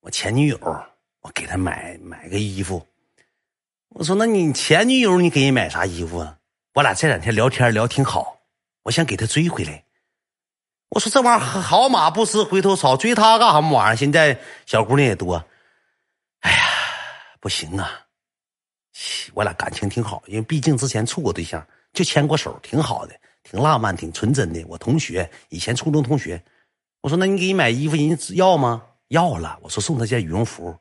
[0.00, 0.58] 我前女友。
[1.26, 2.86] 我给他买买个衣服，
[3.88, 6.38] 我说那你前女友你给人买啥衣服啊？
[6.72, 8.38] 我俩这两天聊天聊挺好，
[8.84, 9.82] 我想给她追回来。
[10.90, 13.96] 我说这玩意儿好马不吃回头草，追她干什么玩意儿？
[13.96, 15.44] 现在小姑娘也多，
[16.42, 16.58] 哎呀，
[17.40, 17.90] 不行啊！
[19.34, 24.64] 我俩感情挺好，因为毕竟之前处过对象，就牵过手，挺好的，挺浪漫，挺纯真的。
[24.68, 26.40] 我同学以前初中同学，
[27.00, 28.84] 我说那你给你买衣服，人家要吗？
[29.08, 29.58] 要了。
[29.60, 30.72] 我说送她件羽绒服。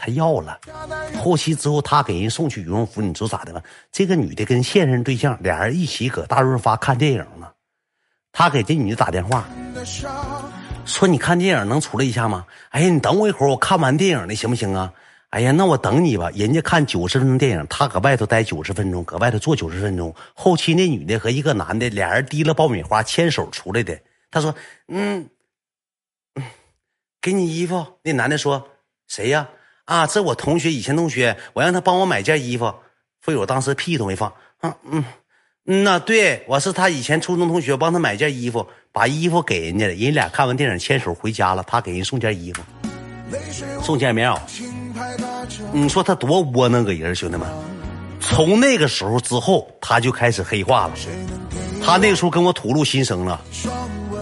[0.00, 0.58] 他要了，
[1.18, 3.62] 后期之后他给人送去羽绒服，你知道咋的吗？
[3.92, 7.46] 这个女的跟现任对象俩人一起搁大润发看电影呢，
[8.32, 9.46] 他给这女的打电话，
[10.86, 12.46] 说你看电影能出来一下吗？
[12.70, 14.90] 哎呀，你等我一会儿，我看完电影了，行不行啊？
[15.28, 16.30] 哎呀，那我等你吧。
[16.34, 20.12] 人家看九十分钟电影，他搁外头待九十分钟，搁外头坐九十分钟。
[20.34, 23.96] 后期那女的和一个男的俩人提了爆米花牵手出来的。
[24.30, 24.52] 他说
[24.88, 25.28] ：“嗯，
[27.20, 28.66] 给你衣服。”那男的说
[29.06, 29.48] ：“谁呀？”，
[29.90, 32.72] 啊这我同学，以前同学，我让他帮我买件衣服，
[33.20, 34.32] 费友当时屁都没放。
[34.60, 35.04] 嗯嗯
[35.66, 42.62] 嗯呐，对我是他以前初中同学，帮他买件衣服，把衣服给人家了，人俩看完电影牵手回家了，他给人送件衣服，
[43.82, 44.38] 送件棉袄。
[45.72, 47.48] 你说他多窝囊个人，兄弟们。
[48.20, 50.94] 从那个时候之后，他就开始黑化了。
[51.82, 53.40] 他那个时候跟我吐露心声了。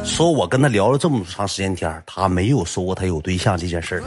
[0.08, 4.02] 说我跟他聊了这么长时间天他没有说过他有对象这件事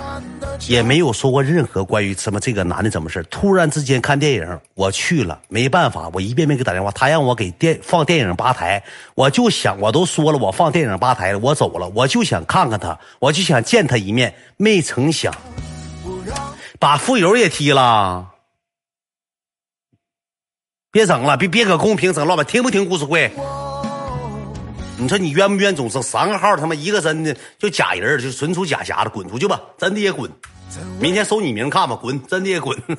[0.68, 8.84] 也没有说过任何关于什么这个男的怎么事突然之间看电影，我去了，没办法，我一遍遍给打电话，他让我给电放电影吧台，
[9.16, 13.96] 我就想，我都说了，我放电影吧台了，我走了，我就想看看他，我就想见他。
[13.96, 15.34] 一面，没成想，
[16.80, 18.32] 把富友也踢了，
[20.92, 23.32] 别整了，别别搁公屏整乱吧，听不听故事会？
[25.02, 25.76] 你说你冤不冤？
[25.76, 29.60] 总是三个号，他妈一个真的就假人，就纯属假瞎子，滚出去吧！
[29.76, 30.30] 真的也滚，
[31.00, 32.22] 明天搜你名看吧，滚！
[32.28, 32.78] 真的也滚。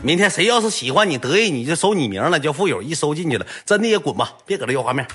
[0.00, 4.32] 明天谁要是喜欢你得意，你就搜你名了，叫富友，一搜进去了，真的也滚吧！
[4.46, 5.06] 别搁这要画面。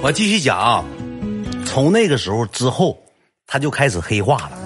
[0.00, 0.84] 我继续讲啊，
[1.66, 2.96] 从那个时候之后。
[3.50, 4.58] 他就开始黑化了，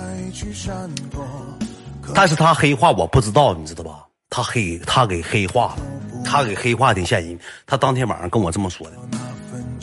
[2.12, 4.04] 但是他黑化我不知道，你知道吧？
[4.28, 5.82] 他黑他给黑化了，
[6.24, 7.38] 他给黑化的现因。
[7.64, 8.96] 他当天晚上跟我这么说的，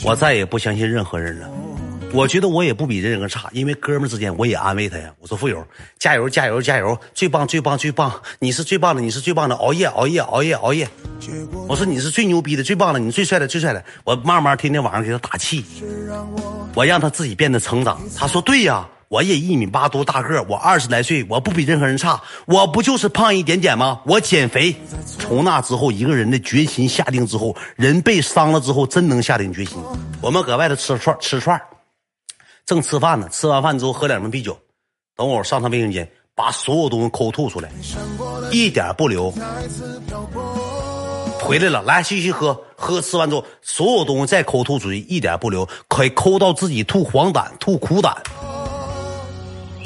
[0.04, 1.48] 我再也不相信任何人了。
[2.12, 5.10] 我觉得我也不比任何人差，因为哥们之间我也安慰他呀。
[5.20, 5.64] 我说富友，
[5.98, 10.88] 加油加油加油，最棒最棒最棒，你是最棒的，你是最棒的，熬夜熬夜熬夜熬夜。
[11.68, 13.82] 我说你是最牛逼的，最棒的，你最帅的最帅的。
[14.04, 15.64] 我慢慢天天晚上给他打气。
[16.74, 18.00] 我让他自己变得成长。
[18.16, 24.00] 他说：“对呀，我也一米八多大个，我二十来岁，我不比任何人差，我不就是胖一点点吗？
[24.04, 24.74] 我减肥。
[25.18, 29.78] 从那之后，一个人的决心下定之后，人被伤了之后，真能下定决心。
[30.20, 31.60] 我们搁外头吃串吃串
[32.70, 34.56] 正吃饭呢，吃完饭之后喝两瓶啤酒，
[35.16, 37.68] 等会上趟卫生间，把所有东西抠吐出来，
[38.52, 39.28] 一点不留。
[41.40, 48.16] 回来了，来继续喝，喝吃完之后，所有东西再抠吐出去，一点不留，可以抠到自己吐黄疸、吐苦胆。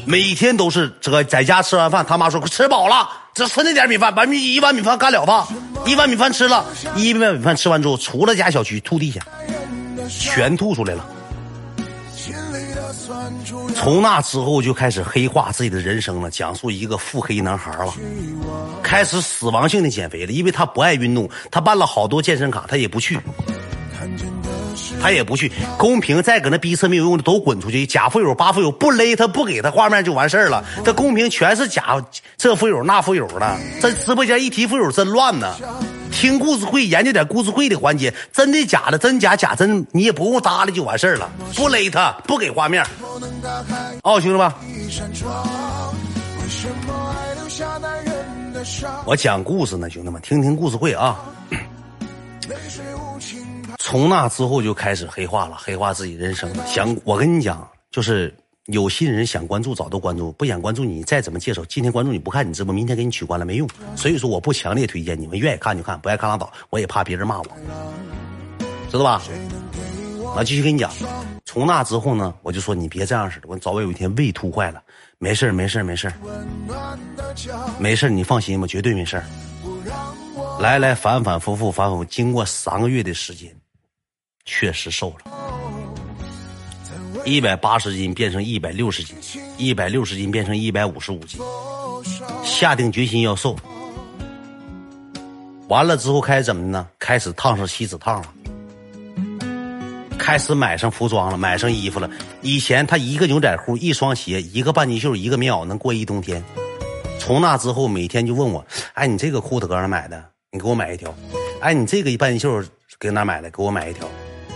[0.04, 5.48] 每天都是这个在家吃完饭，他妈说吃饱了，只吃那点米饭，把米一碗米饭干了吧，
[5.86, 6.62] 一碗米饭吃了，
[6.96, 9.22] 一碗米饭吃完之后，除了家小区吐地下，
[10.06, 11.12] 全吐出来了。
[13.74, 17.92] 从那之后就开始黑化自己的人生了，讲述一个腹黑男孩了，
[18.82, 23.18] 开始死亡性的减肥了，因为他不爱运动，他办了好多健身卡，他也不去，
[25.04, 25.52] 他也不去。
[25.76, 30.64] 公屏再搁那逼车没有用的都滚出去，假富友、八富友不勒他不给他画面就完事儿了。
[30.82, 32.02] 这公屏全是假，
[32.38, 35.54] 这富友那富友的，这直播间一提富友真乱呢。
[36.10, 42.82] 听故事会，研究点故事会的环节，真的假的，真假假真，你也不用搭理就完事儿了，不勒他，不给画面。
[44.04, 44.50] 哦，兄弟们，
[49.04, 51.20] 我讲故事呢，兄弟们，听听故事会啊。
[53.86, 56.50] 从那之后就开始黑化了，黑化自己人生。
[56.66, 58.34] 想我跟你讲，就是。
[58.68, 61.62] 有心人想关注早都关注，不想关注你再怎么介绍。
[61.66, 63.68] 今天关注你不看你直播，明天给你取关了没用。
[63.94, 66.50] 所以说我不强烈推荐，你们愿意看就看，不爱看拉倒。
[66.70, 67.46] 我也怕别人骂我，
[68.90, 69.22] 知道吧？
[70.34, 70.90] 我继续跟你讲，
[71.44, 74.82] 从那之后呢，我就说你别这样似的，我早晚有一天胃突坏了，
[75.18, 76.10] 没事没事没事
[77.78, 79.22] 没事你放心吧，绝对没事
[80.58, 83.54] 来来反反复复反复，经过三个月的时间，
[84.44, 85.30] 确实瘦了。
[87.24, 89.16] 一百八十斤变成一百六十斤，
[89.56, 91.40] 一百六十斤变成一百五十五斤，
[92.44, 93.56] 下定决心要瘦。
[95.68, 96.86] 完了之后开始怎么呢？
[96.98, 98.28] 开始烫上锡纸烫了，
[100.18, 102.10] 开始买上服装了，买上衣服了。
[102.42, 106.44] 以前他一个牛仔裤、一双鞋、一个半截袖、一个棉袄能过一冬天。
[107.18, 110.22] 从那之后，每天就问我：“哎，你这个裤子搁哪买的？
[110.50, 111.14] 你给我买一条。
[111.62, 112.62] 哎，你这个半截袖
[112.98, 113.50] 搁哪买的？
[113.50, 114.06] 给我买一条。”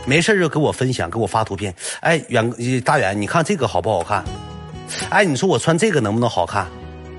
[0.08, 1.74] 没事就给我分享，给我发图片。
[2.00, 2.50] 哎，远
[2.82, 4.24] 大远，你看这个好不好看？
[5.10, 6.66] 哎，你说我穿这个能不能好看？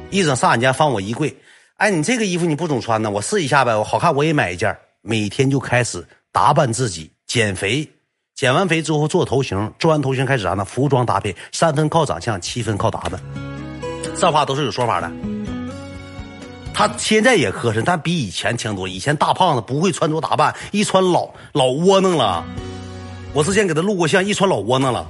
[0.10, 1.38] 一整上俺家放我衣柜。
[1.78, 4.75] 哎，你这个衣服你不总穿呢，我试一下呗，我好看我也买一件。
[5.02, 7.88] 每天就开始打扮自己，减肥，
[8.36, 10.65] 减完肥之后做头型，做完头型开始啥呢？
[10.65, 13.21] 服装搭配，三分靠长相，七分靠打扮。
[14.17, 15.12] 这话都是有说法的。
[16.73, 18.88] 他现在也磕碜，但比以前强多。
[18.88, 22.43] 以前大胖子不会穿着打扮，一穿老老窝囊了。
[23.34, 25.10] 我之前给他录过像，一穿老窝囊了。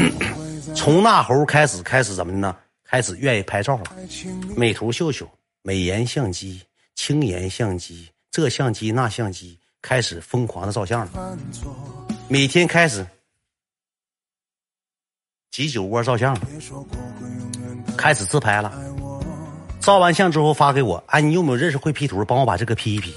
[0.76, 2.54] 从那猴开始，开始怎么的呢？
[2.84, 3.84] 开始愿意拍照了。
[4.56, 5.28] 美图秀秀、
[5.62, 6.62] 美颜相机、
[6.94, 11.38] 轻颜相机，这相机那相机，开始疯狂的照相了。
[12.28, 13.06] 每天开始
[15.50, 16.40] 挤酒窝照相了，
[17.96, 18.72] 开始自拍了。
[19.80, 22.22] 照完相之后发给我，哎，你有没有认识会 P 图？
[22.24, 23.14] 帮我把这个 P 一 P。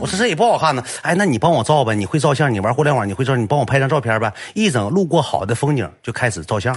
[0.00, 4.32] 我说这也不好看呢，哎，那你帮我照呗，你会照相，你玩互联网，你会照，你帮我拍张照片呗。
[4.54, 6.76] 一整路过好的风景就开始照相。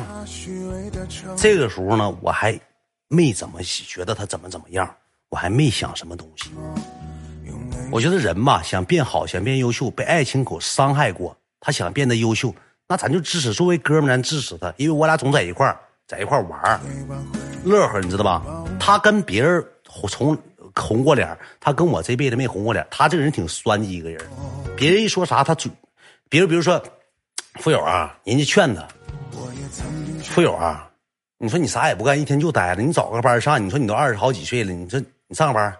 [1.35, 2.59] 这个时候呢，我还
[3.07, 4.89] 没怎么觉得他怎么怎么样，
[5.29, 6.51] 我还没想什么东西。
[7.91, 12.53] 我觉得人吧，想变好，想变优秀，被爱情口伤害过，他想变得优秀，
[12.87, 16.79] 那咱就支持，作为哥们咱支持他，因为我俩总在一块儿，在一块儿玩
[17.63, 18.41] 乐呵，你知道吧？
[18.79, 20.37] 他跟别人从。
[20.75, 22.85] 红过脸，他跟我这辈子没红过脸。
[22.89, 24.21] 他这个人挺酸的一个人，
[24.75, 25.73] 别人一说啥他准。
[26.29, 26.81] 比如比如说，
[27.55, 28.87] 富友啊，人家劝他，
[30.23, 30.87] 富友啊，
[31.37, 33.63] 你说你啥也不干，一天就待着，你找个班上。
[33.63, 35.75] 你说你都二十好几岁了，你说你上个班，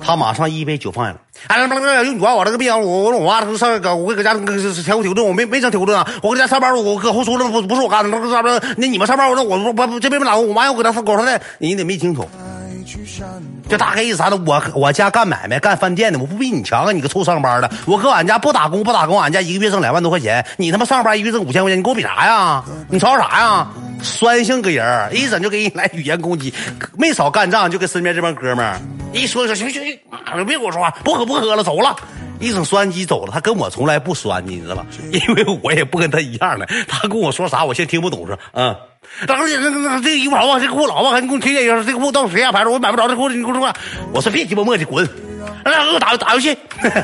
[0.00, 1.20] 他马上一杯酒放下了。
[1.48, 6.08] 哎，不用你管我这个逼样，我我我妈他上搁我搁家调调顿，我没没整调顿啊。
[6.22, 12.28] 我搁家上班，我搁后厨那，不不是我干的，那那你们上班，我那我我这边没哪我妈要搁家搞上来，你得没听懂。
[13.68, 14.36] 这大概意思啥呢？
[14.46, 16.92] 我我家干买卖干饭店的，我不比你强啊！
[16.92, 22.64] 你个臭上班的，我搁俺家不打工不打工，俺家一个月挣两万多块钱，你他妈上班一个月挣五千块钱，你跟我比啥呀？
[22.88, 23.68] 你吵啥呀？
[24.02, 26.52] 酸性个人一整就给你来语言攻击，
[26.98, 28.80] 没少干仗，就跟身边这帮哥们儿
[29.12, 31.94] 一说说行行行，别跟我说话，不喝不喝了，走了，
[32.40, 33.32] 一整酸鸡走了。
[33.32, 34.84] 他跟我从来不酸你，你知道吧？
[35.12, 38.74] 因为我也不跟他一样的，他跟我说啥，我先听不懂是嗯。
[39.26, 40.58] 当时那那这个衣服好不好？
[40.58, 41.82] 这裤老不好，你给我推荐一下。
[41.82, 42.70] 这个裤子到谁家牌子？
[42.70, 43.74] 我买不着这裤子，你给我说话。
[44.12, 45.08] 我说别鸡巴磨叽，滚！
[45.64, 46.56] 让给我打打游戏。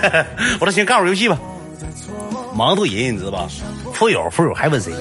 [0.60, 1.38] 我说行，干会儿游戏吧。
[2.54, 3.48] 忙都人，你知道吧？
[3.92, 4.92] 富友，富友还问谁？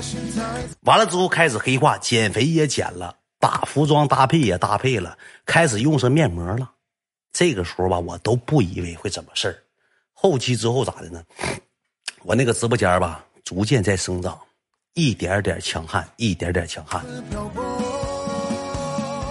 [0.82, 6.70] 完了之后开始黑化，减肥也减了，打服装搭配也搭配了，开始用上面膜了。
[7.32, 9.56] 这个时候吧，我都不以为会怎么事儿。
[10.14, 11.22] 后期之后咋的呢？
[12.24, 14.38] 我那个直播间吧，逐渐在生长，
[14.98, 17.06] 一点点强悍，一点点强悍。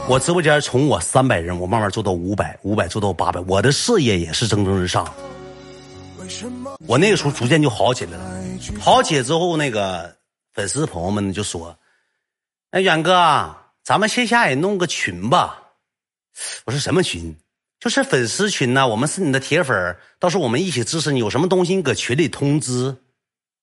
[0.09, 5.12] 我直播间从我三百人，我慢慢做到五百，五百做到八百，我的事业也是蒸蒸日上。
[6.87, 8.40] 我那个时候逐渐就好起来了，
[8.81, 10.16] 好起来之后，那个
[10.55, 11.76] 粉丝朋友们就说
[12.70, 13.52] ：“哎，远哥，
[13.83, 15.61] 咱们线下也弄个群吧。”
[16.64, 17.37] 我说：“什么群？
[17.81, 22.96] 就是粉丝群呐，我们是你的铁粉，到时候我们一起支持你，有什么东西你搁群里通知。”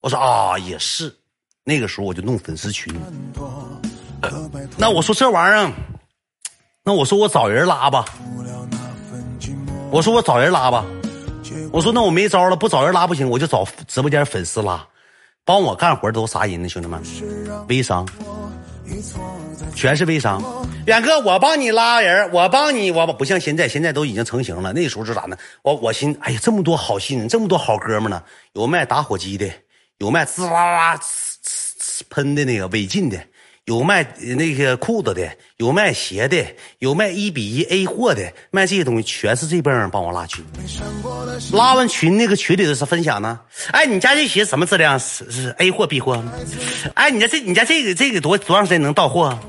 [0.03, 1.15] 我说：“啊，也是。”
[1.63, 2.93] 那个时候我就弄粉丝群。
[4.77, 5.71] 那我说这玩意儿。
[6.85, 8.03] 那我说我找人拉吧，
[9.89, 10.83] 我说我找人拉吧，
[11.71, 14.85] 我说那我没招了，不找人拉不行，我就找直播间粉丝拉，
[15.45, 16.67] 帮我干活都啥人呢？
[16.67, 17.01] 兄弟们，
[17.69, 18.05] 微商，
[19.73, 20.43] 全是微商。
[20.85, 24.73] 远哥，我帮你拉人，我帮你，我不像现在，现在都已经成型了。
[24.73, 25.37] 那时候是咋呢？
[25.61, 28.21] 我我心，哎呀，这么多好心人，这么多好哥们呢，
[28.51, 29.49] 有卖打火机的，
[29.99, 30.99] 有卖滋啦啦
[32.09, 33.19] 喷的那个违禁的。
[33.65, 35.25] 有卖那个裤子的，
[35.55, 36.45] 有卖鞋的，
[36.79, 40.43] 有卖一比一 A 货的，卖这些东西全是这帮人帮我拉群。
[41.53, 43.39] 拉完群，那个群里头是分享呢。
[43.71, 44.99] 哎，你家这鞋什么质量？
[44.99, 46.21] 是是 A 货 B 货？
[46.93, 49.39] 哎，你家这你家这个这个多多长时间能到货？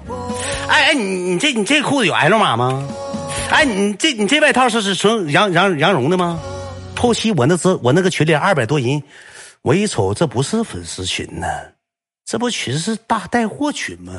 [0.68, 1.02] 哎哎，你
[1.32, 2.88] 你这你这裤子有 L 码吗？
[3.50, 6.38] 哎，你这你这外套是是纯羊羊羊绒的吗？
[6.96, 9.02] 后期我那只我那个群里二百多人，
[9.62, 11.48] 我一瞅这不是粉丝群呢。
[12.34, 14.12] 这不群是大带货群吗？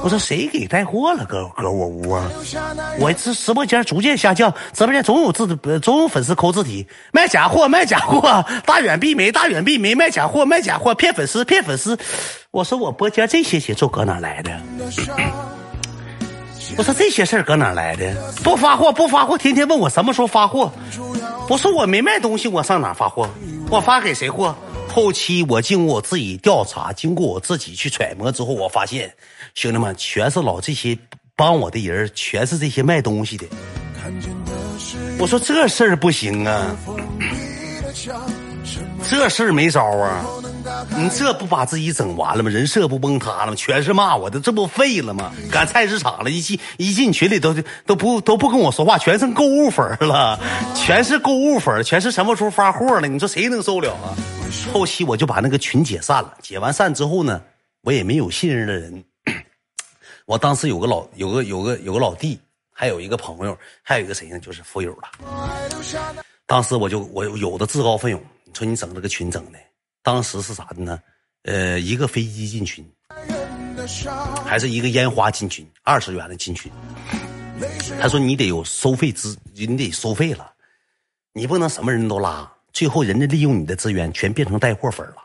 [0.00, 1.24] 我说谁给带货了？
[1.24, 2.30] 搁搁我屋啊！
[3.00, 5.44] 我这直播间逐渐下降，直播间总有字
[5.80, 11.98] 总有粉丝扣字体，卖假货，卖假货，大远必没，大远必没，卖假货，卖假货，骗粉丝，骗粉丝。
[12.52, 14.52] 我说我播间这些节奏搁哪来的？
[16.76, 18.14] 我说这些事儿搁哪来的？
[18.42, 20.72] 不发货，不发货，天天问我什么时候发货。
[21.48, 23.28] 我说我没卖东西，我上哪发货？
[23.70, 24.54] 我发给谁货？
[24.88, 29.12] 后期我经过我自己调查，经过我自己去揣摩之后，我发现，
[29.54, 30.96] 兄弟们全是老这些
[31.36, 33.46] 帮我的人，全是这些卖东西的。
[35.18, 36.76] 我说这事儿不行啊，
[39.08, 40.24] 这事儿没招啊，
[40.96, 42.50] 你这不把自己整完了吗？
[42.50, 43.54] 人设不崩塌了吗？
[43.54, 45.32] 全是骂我的，这不废了吗？
[45.50, 47.54] 赶菜市场了，一进一进群里都
[47.86, 50.38] 都不都不跟我说话，全成购物粉了，
[50.74, 53.06] 全是购物粉，全是什么时候发货了？
[53.06, 54.16] 你说谁能受了啊？
[54.72, 57.40] 后期我就把那个群解散了，解完散之后呢，
[57.82, 59.04] 我也没有信任的人。
[60.26, 62.38] 我当时有个老有个有个有个老弟，
[62.72, 64.38] 还有一个朋友，还有一个谁呢？
[64.38, 66.24] 就是富友了。
[66.46, 68.22] 当时我就我有的自告奋勇，
[68.54, 69.58] 说你整这个群整的，
[70.02, 71.00] 当时是啥的呢？
[71.42, 72.88] 呃，一个飞机进群，
[74.46, 76.70] 还是一个烟花进群，二十元的进群。
[78.00, 80.52] 他说你得有收费资，你得收费了，
[81.32, 82.50] 你不能什么人都拉。
[82.72, 85.16] 最后，人家利用你的资源，全变成带货粉了。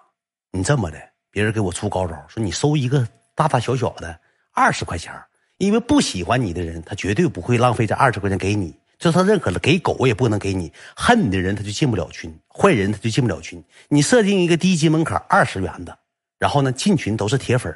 [0.51, 0.97] 你这么的，
[1.31, 4.19] 别人给我出高招，说你收一个大大小小的
[4.51, 5.13] 二十块钱，
[5.57, 8.75] 因为不喜欢你的人，他绝对不会浪费这二十块钱给你。
[8.99, 10.71] 就他认可了，给狗也不能给你。
[10.93, 13.63] 恨你的人，他就进不了群；坏人，他就进不了群。
[13.87, 15.97] 你设定一个低级门槛，二十元的，
[16.37, 17.73] 然后呢，进群都是铁粉。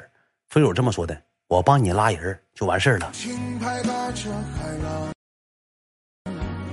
[0.50, 3.10] 非友这么说的，我帮你拉人就完事儿了。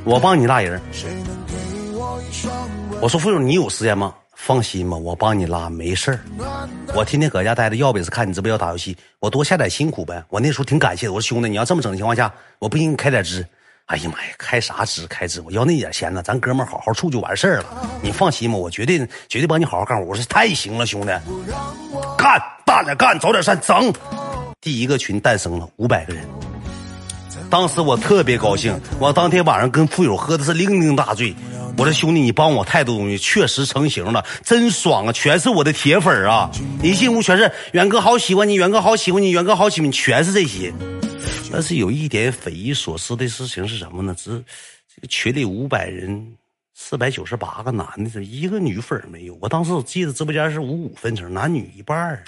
[0.04, 0.82] 我帮你拉人。
[3.02, 4.14] 我说富友，你有时间吗？
[4.36, 6.20] 放心吧，我帮你拉，没事儿。
[6.94, 10.22] 我天天搁家待着，要不也是看你直播要打游戏，我多下点辛苦呗。
[10.28, 11.14] 我那时候挺感谢的。
[11.14, 13.48] 我说兄弟，你要这么整的情况下，我不给你开点支。
[13.92, 15.06] 哎呀妈呀，开啥支？
[15.08, 15.42] 开支？
[15.42, 17.66] 我要那点钱呢，咱哥们好好处就完事儿了。
[18.02, 20.06] 你放心吧，我绝对绝对帮你好好干活。
[20.06, 21.08] 我说太行了，兄弟，
[22.18, 23.94] 干大点干，早点散，整。
[24.62, 26.26] 第一个群诞生了，五百个人。
[27.52, 31.36] 当时我特别高兴，我当天晚上跟富友喝的是酩酊大醉。
[31.78, 35.12] 我说兄弟，你帮我太多东西，确实成型了，真爽啊！
[35.12, 36.50] 全是我的铁粉啊！
[36.82, 40.72] 一进屋全是远哥好喜欢你，远哥好喜欢你，远哥好喜欢你，全是这些。
[41.52, 44.16] 但是有一点匪夷所思的事情是什么呢？
[44.18, 46.34] 这这个群里五百人，
[46.74, 49.38] 四百九十八个男的，这一个女粉没有。
[49.42, 52.22] 我当时我记得直播间是五五分成，男女一半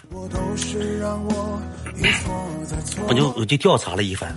[3.08, 4.36] 我就我就调查了一番，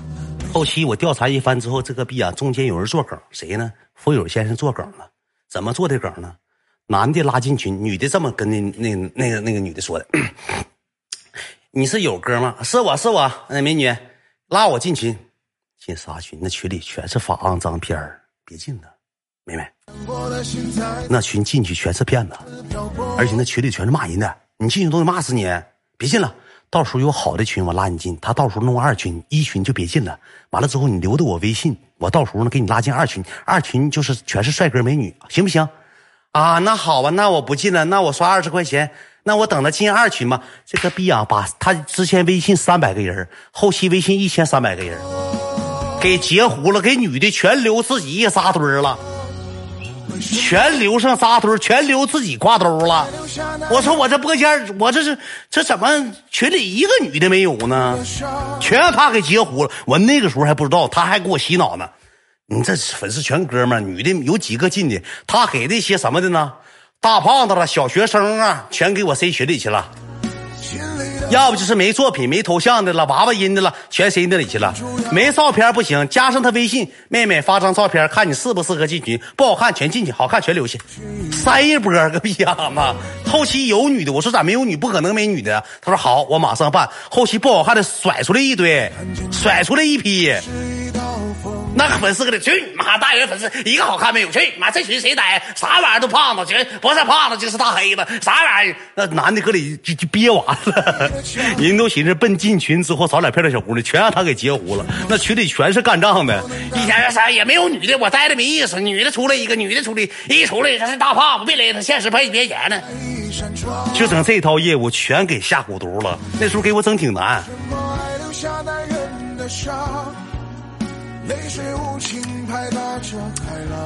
[0.56, 3.70] 后期我调查一番之后，这个逼啊，中间有人做梗，谁呢？
[3.94, 5.06] 富友先生做梗了，
[5.50, 6.34] 怎么做的梗呢？
[6.86, 10.06] 男的拉进群，女的这么跟那那那个那个女的说的
[11.72, 12.56] ：“你是有哥吗？
[12.62, 13.94] 是我是我，那美女
[14.48, 15.14] 拉我进群，
[15.78, 16.38] 进啥群？
[16.40, 18.88] 那群里全是发肮脏片儿，别进了。
[19.44, 19.72] 妹妹，
[21.10, 22.34] 那群进去全是骗子，
[23.18, 25.44] 而且那群里全是骂人的，你进去都得骂死你，
[25.98, 26.34] 别进了。
[26.68, 30.18] 到时候有好的群，我拉你进；他到时候弄二群，一群就别进了。
[30.50, 35.68] 完了之后，你留的我微信，我到时候呢给你拉进二群，二群就是全是帅哥美女，行不行？
[36.32, 38.90] 啊，那好吧，那我不进了，那我刷二十块钱，
[39.22, 40.42] 那我等他进二群吧。
[40.66, 45.00] 这个逼啊，把他之前微信三百个人，后期微信一千三百个人，
[46.00, 48.98] 给截胡了，给女的全留自己一仨堆了。
[50.20, 53.06] 全留上仨堆全留自己挎兜了。
[53.70, 55.16] 我说我这播间，我这是
[55.50, 55.88] 这怎么
[56.30, 57.98] 群里一个女的没有呢？
[58.60, 59.70] 全让他给截胡了。
[59.84, 61.88] 我那个时候还不知道，他还给我洗脑呢。
[62.46, 65.02] 你这粉丝全哥们儿女的有几个进的？
[65.26, 66.52] 他给那些什么的呢？
[67.00, 69.90] 大胖子了，小学生啊，全给我塞群里去了。
[71.30, 74.72] 要不就是没作品、没头像的了，娃娃音的了，全塞那里去了。
[75.10, 79.20] 没照片不行，加上他微信，妹妹发张照片，看你适不适合进群。
[79.34, 80.78] 不好看全进去，好看全留下。
[81.32, 83.30] 塞一波个逼样子。
[83.30, 84.76] 后期有女的，我说咋没有女？
[84.76, 85.62] 不可能没女的。
[85.82, 86.88] 他说好，我马上办。
[87.10, 88.90] 后期不好看的甩出来一堆，
[89.32, 90.32] 甩出来一批。
[91.76, 92.96] 那个粉丝搁里，去你妈！
[92.96, 94.30] 大爷粉丝一个好看没有？
[94.30, 94.70] 去你妈！
[94.70, 95.42] 这群谁逮？
[95.54, 98.76] 啥玩意儿都胖子，全不是胖子就是大黑子，啥玩意儿？
[98.94, 101.10] 那男的搁里就就憋完了，
[101.60, 104.86] 人都寻思奔进群之后找俩漂亮小姑娘，全让他给截胡了。
[105.06, 106.42] 那群里全是干仗的，
[106.74, 108.80] 一天啥也没有女的，我待着没意思。
[108.80, 112.80] 女的出来一个，女的出来一出来，他是大胖子，别勒他，现实赔别演呢。
[113.92, 116.18] 就整这套业务全给下蛊毒了。
[116.40, 117.44] 那时候给我整挺难。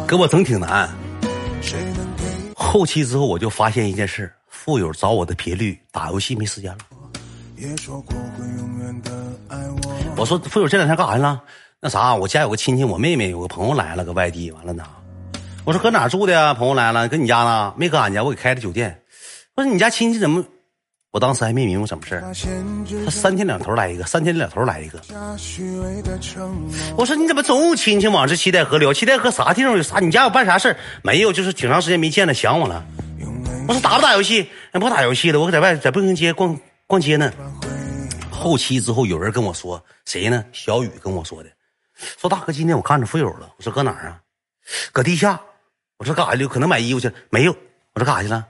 [0.07, 0.89] 给我整挺难。
[2.55, 6.79] 后期之后，我就发现一件事：富友找我的频率，打游戏没时间了。
[10.17, 11.41] 我说富友这两天干啥去了？
[11.81, 14.85] 那啥，我家有个亲戚，我妹妹有个朋友来了，搁外地，完了呢。
[15.65, 16.53] 我说搁哪住的呀？
[16.53, 17.73] 朋友来了，搁你家呢？
[17.77, 19.03] 没搁俺家，我给开的酒店。
[19.55, 20.45] 我说你家亲戚怎么？
[21.13, 22.23] 我当时还没明白什么事，
[23.05, 25.01] 他三天两头来一个，三天两头来一个。
[26.97, 28.93] 我说你怎么总有亲戚往这七台河聊？
[28.93, 29.99] 七台河啥地方有啥？
[29.99, 30.77] 你家有办啥事？
[31.03, 32.87] 没有，就是挺长时间没见了，想我了。
[33.67, 34.49] 我说打不打游戏？
[34.73, 36.57] 不打游戏了，我在外在步行街逛
[36.87, 37.33] 逛街呢。
[38.31, 40.45] 后期之后有人跟我说，谁呢？
[40.53, 41.51] 小雨跟我说的，
[42.21, 43.51] 说大哥今天我看着富友了。
[43.57, 44.21] 我说搁哪儿啊？
[44.93, 45.41] 搁地下。
[45.99, 46.47] 我说干啥去？
[46.47, 47.11] 可能买衣服去？
[47.31, 47.57] 没有。
[48.01, 48.47] 我说干啥去了？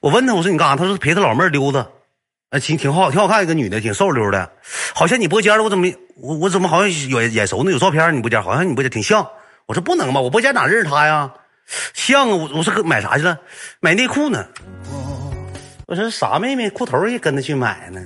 [0.00, 0.76] 我问他，我说你干啥？
[0.76, 1.86] 他说陪他老妹儿溜达，
[2.50, 4.52] 哎，挺挺好，挺好看一个女的，挺瘦溜的，
[4.94, 7.72] 好像你播间我怎么我我怎么好像有眼熟呢？
[7.72, 9.26] 有照片你播间好像你播间挺像。
[9.64, 11.32] 我说不能吧，我播间哪认识她呀？
[11.94, 13.38] 像啊，我我说买啥去了？
[13.80, 14.44] 买内裤呢。
[15.86, 17.98] 我说啥妹妹，裤头也跟着去买呢。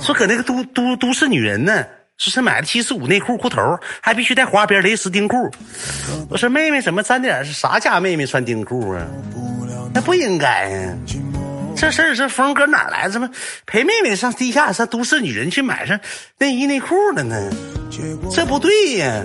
[0.00, 1.84] 说搁那个都都都市女人呢。
[2.18, 5.50] 说是买的七十五内裤裤头，还必须带花边蕾丝丁裤。
[6.30, 9.06] 我说妹妹怎么沾点是啥家妹妹穿丁裤啊？
[9.92, 10.96] 那不应该呀！
[11.76, 13.08] 这事儿这风搁哪来？
[13.08, 13.28] 怎么
[13.66, 16.00] 陪妹妹上地下上都市女人去买上
[16.38, 17.50] 内衣内裤了呢？
[18.30, 19.22] 这不对呀！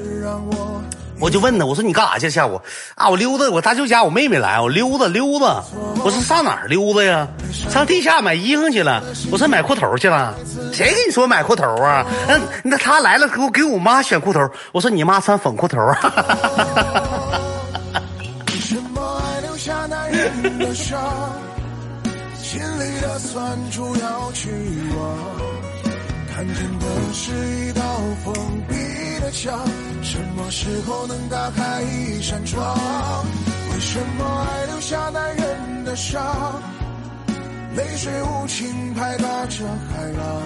[1.21, 2.29] 我就问他，我说你干啥去？
[2.29, 2.59] 下午
[2.95, 5.63] 啊，我溜达，我大舅家我妹妹来，我溜达溜达。
[6.03, 7.27] 我说上哪儿溜达呀？
[7.69, 9.03] 上地下买衣裳去了。
[9.31, 10.35] 我说买裤头去了。
[10.73, 12.03] 谁跟你说买裤头啊？
[12.27, 14.39] 嗯，那他来了，给我给我妈选裤头。
[14.71, 15.99] 我说你妈穿粉裤头啊。
[26.33, 27.83] 看见的是一道
[28.23, 28.33] 封
[28.67, 28.73] 闭
[29.31, 29.65] 墙，
[30.03, 32.77] 什么时候能打开一扇窗？
[33.73, 36.61] 为什么爱留下男人的伤？
[37.75, 40.41] 泪水无情拍打着海浪，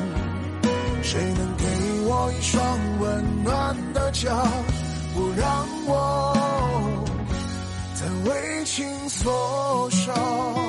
[1.02, 1.66] 谁能给
[2.08, 4.48] 我一双温暖的脚，
[5.16, 6.34] 不让我
[7.96, 10.65] 再为情所伤？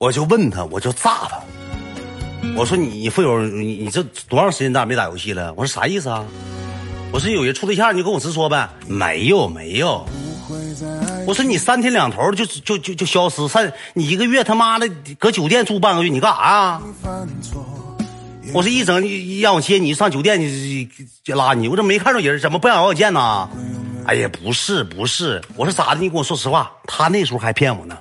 [0.00, 1.38] 我就问他，我就炸他。
[2.56, 5.52] 我说你富友，你你这多长时间咋没打游戏了？
[5.52, 6.24] 我说啥意思啊？
[7.12, 8.66] 我说有人处对象，你就跟我直说呗。
[8.86, 10.08] 没有没有。
[11.26, 14.88] 我说你三天两头就就就就消失，三你一个月他妈的
[15.18, 16.82] 搁酒店住半个月，你干啥呀？
[18.54, 19.04] 我说一整
[19.42, 20.88] 让我接你上酒店，你
[21.26, 22.40] 拉你，我怎么没看着人？
[22.40, 23.50] 怎么不想让我见呢？
[24.06, 26.00] 哎呀，不是不是，我说咋的？
[26.00, 27.98] 你跟我说实话，他那时候还骗我呢。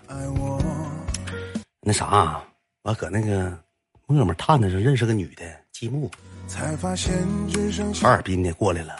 [1.90, 2.40] 那啥，
[2.84, 3.52] 我搁那个
[4.06, 6.08] 陌陌探的时候认识个女的，积木。
[8.00, 8.94] 哈尔滨的过来了。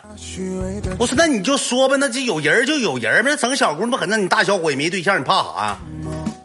[0.98, 5.78] 我说那你就说吧，那这有人就有人呗，整小姑娘不可能你大小伙也没对象，你怕啥呀？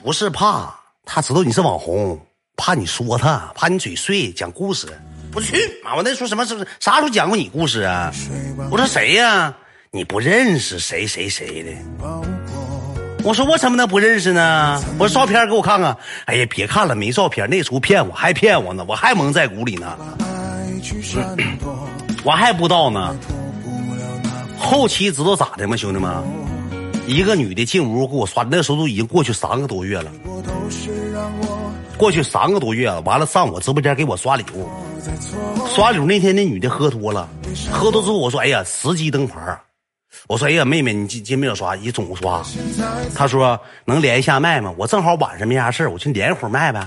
[0.02, 2.20] 不是怕，他知道你是网红，
[2.58, 4.86] 怕你说他，怕你嘴碎讲故事。
[5.34, 5.96] 我去，妈！
[5.96, 6.44] 我那说什么？
[6.44, 8.12] 是不是啥时候讲过你故事啊？
[8.70, 9.56] 我说谁呀？
[9.90, 11.72] 你不认识谁谁谁的？
[13.24, 14.78] 我说我怎么能不认识呢？
[14.98, 15.96] 我说照片给我看看。
[16.26, 17.48] 哎呀，别看了，没照片。
[17.48, 19.96] 那时候骗我，还骗我呢，我还蒙在鼓里呢。
[22.22, 23.16] 我还不知道呢。
[24.58, 26.12] 后期知道咋的吗，兄弟们？
[27.06, 30.10] 一个女的进屋给我刷，那时候都已经过去三个多月了。
[31.96, 34.68] 过去三个多月了，完了上我直播间给我刷礼物。
[35.74, 37.26] 刷礼物那天，那女的喝多了，
[37.72, 39.36] 喝多之后我说：“哎呀，时机灯牌。”
[40.28, 42.42] 我说：“哎呀，妹妹，你今今没有刷，你总刷。”
[43.14, 46.86] 她说：“能连一下麦吗？”我正好晚上没啥事我去连一会儿麦呗，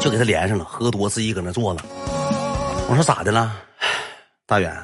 [0.00, 0.64] 就给她连上了。
[0.64, 1.84] 喝多自己搁那坐了。
[2.88, 3.54] 我说：“咋的了，
[4.46, 4.74] 大远？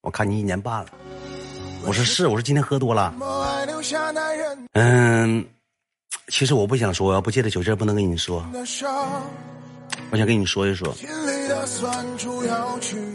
[0.00, 0.86] 我看你一年半了。”
[1.86, 3.14] 我说：“是。”我说：“今天喝多了。”
[4.74, 5.44] 嗯，
[6.28, 8.44] 其实我不想说，要不借着酒劲不能跟你说。
[10.10, 10.94] 我想跟你说一说。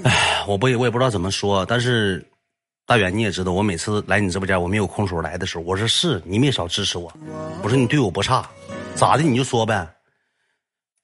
[0.03, 2.23] 哎，我不我也不知道怎么说，但是
[2.87, 7.11] 大远你也知道，我每次来你直播间，我没有空手来的时候，我说是你没少支持我，
[7.61, 8.49] 我说你对我不差，
[8.95, 9.85] 咋的你就说呗。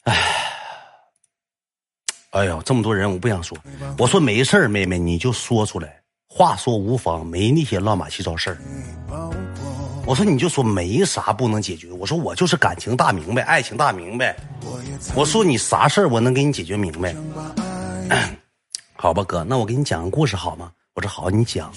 [0.03, 0.15] 哎，
[2.31, 3.57] 哎呦，这么多人我不想说，
[3.97, 8.57] 我说没事儿，妹妹你就说出来，话说无妨，没那些乱码七糟事儿。
[10.05, 11.91] 我说你就说没啥不能解决。
[11.91, 14.35] 我说我就是感情大明白，爱情大明白。
[15.15, 17.13] 我说你啥事儿我能给你解决明白。
[18.95, 20.71] 好吧，哥，那我给你讲个故事好吗？
[20.95, 21.71] 我说好，你讲。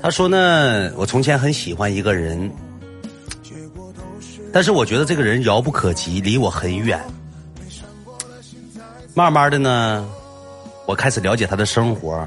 [0.00, 2.50] 他说呢，我从前很喜欢一个人，
[4.52, 6.98] 但是我觉得这个人遥不可及，离我很远。
[9.12, 10.08] 慢慢的呢，
[10.86, 12.26] 我开始了解他的生活，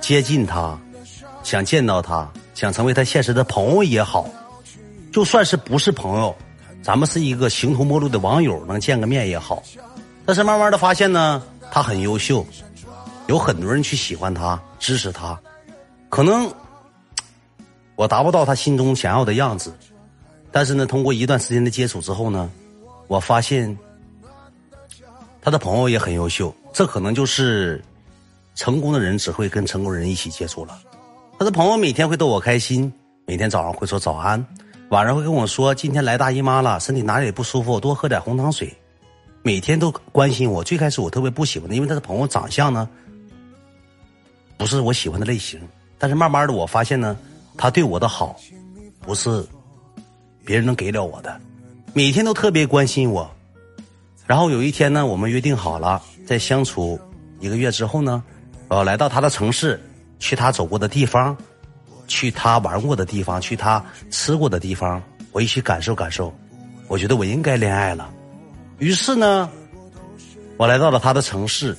[0.00, 0.78] 接近他。
[1.42, 4.26] 想见到他，想成为他现实的朋友也好，
[5.12, 6.34] 就算是不是朋友，
[6.82, 9.62] 咱们是一个形同陌路的网友，能见个面也好。
[10.24, 12.46] 但是慢慢的发现呢，他很优秀，
[13.26, 15.38] 有很多人去喜欢他，支持他。
[16.08, 16.52] 可能
[17.96, 19.74] 我达不到他心中想要的样子，
[20.52, 22.50] 但是呢，通过一段时间的接触之后呢，
[23.08, 23.76] 我发现
[25.40, 26.54] 他的朋友也很优秀。
[26.72, 27.82] 这可能就是
[28.54, 30.78] 成功的人只会跟成功人一起接触了。
[31.38, 32.92] 他的朋友每天会逗我开心，
[33.26, 34.44] 每天早上会说早安，
[34.90, 38.76] 晚上会跟我说今天来大姨妈了，身体哪里不舒服，多喝点红糖水。
[39.42, 40.64] 每天都关心我。
[40.64, 42.88] 最开始我特别不喜欢他，因为他的朋友长相呢
[44.64, 45.60] 不是我喜欢的类型。
[45.98, 47.14] 但是慢慢的我发现呢，
[47.54, 48.34] 他对我的好
[49.02, 49.44] 不是
[50.42, 51.38] 别人能给了我的，
[51.92, 53.30] 每天都特别关心我。
[54.26, 56.98] 然后有一天呢，我们约定好了，在相处
[57.40, 58.24] 一个月之后呢，
[58.68, 59.78] 我要来到他的城市。
[60.18, 61.36] 去他走过的地方，
[62.06, 65.02] 去他玩过的地方，去他吃过的地方，
[65.32, 66.32] 我一起感受感受。
[66.88, 68.10] 我觉得我应该恋爱了，
[68.78, 69.50] 于是呢，
[70.56, 71.76] 我来到了他的城市，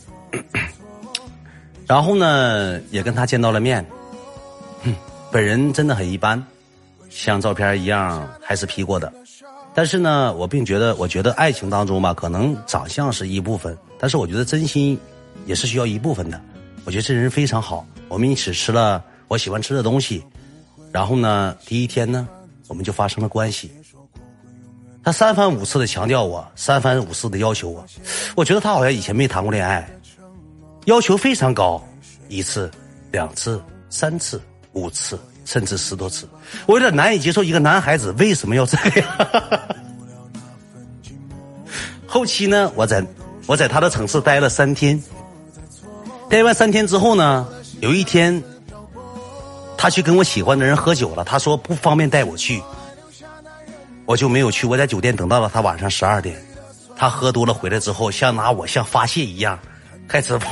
[1.87, 3.85] 然后呢，也跟他见到了面。
[5.31, 6.41] 本人真的很一般，
[7.09, 9.11] 像照片一样还是 P 过的。
[9.73, 14.97] 但是呢，我并觉得，我觉得爱情当中吧，可能长相是一部分，但是我觉得真心
[15.45, 16.39] 也是需要一部分的。
[16.85, 17.85] 我觉得这人非常好。
[18.07, 20.23] 我们一起吃了我喜欢吃的东西，
[20.91, 22.27] 然后呢，第一天呢，
[22.67, 23.71] 我们就发生了关系。
[25.03, 27.85] 他三番五次的强调我，三番五次的要求我，
[28.35, 29.87] 我觉得他好像以前没谈过恋爱，
[30.85, 31.83] 要求非常高，
[32.29, 32.71] 一次、
[33.11, 34.41] 两次、三次、
[34.73, 36.27] 五次，甚至十多次，
[36.65, 39.07] 我有点难以接受一个男孩子为什么要这样。
[42.07, 43.05] 后期呢，我在
[43.45, 45.01] 我在他的城市待了三天，
[46.29, 47.47] 待完三天之后呢。
[47.81, 48.41] 有一天，
[49.77, 51.25] 他去跟我喜欢的人喝酒了。
[51.25, 52.63] 他说不方便带我去，
[54.05, 54.65] 我就没有去。
[54.65, 56.41] 我在酒店等到了他晚上十二点。
[56.95, 59.59] 他喝多了回来之后，像拿我像发泄一样，
[60.07, 60.47] 开直播。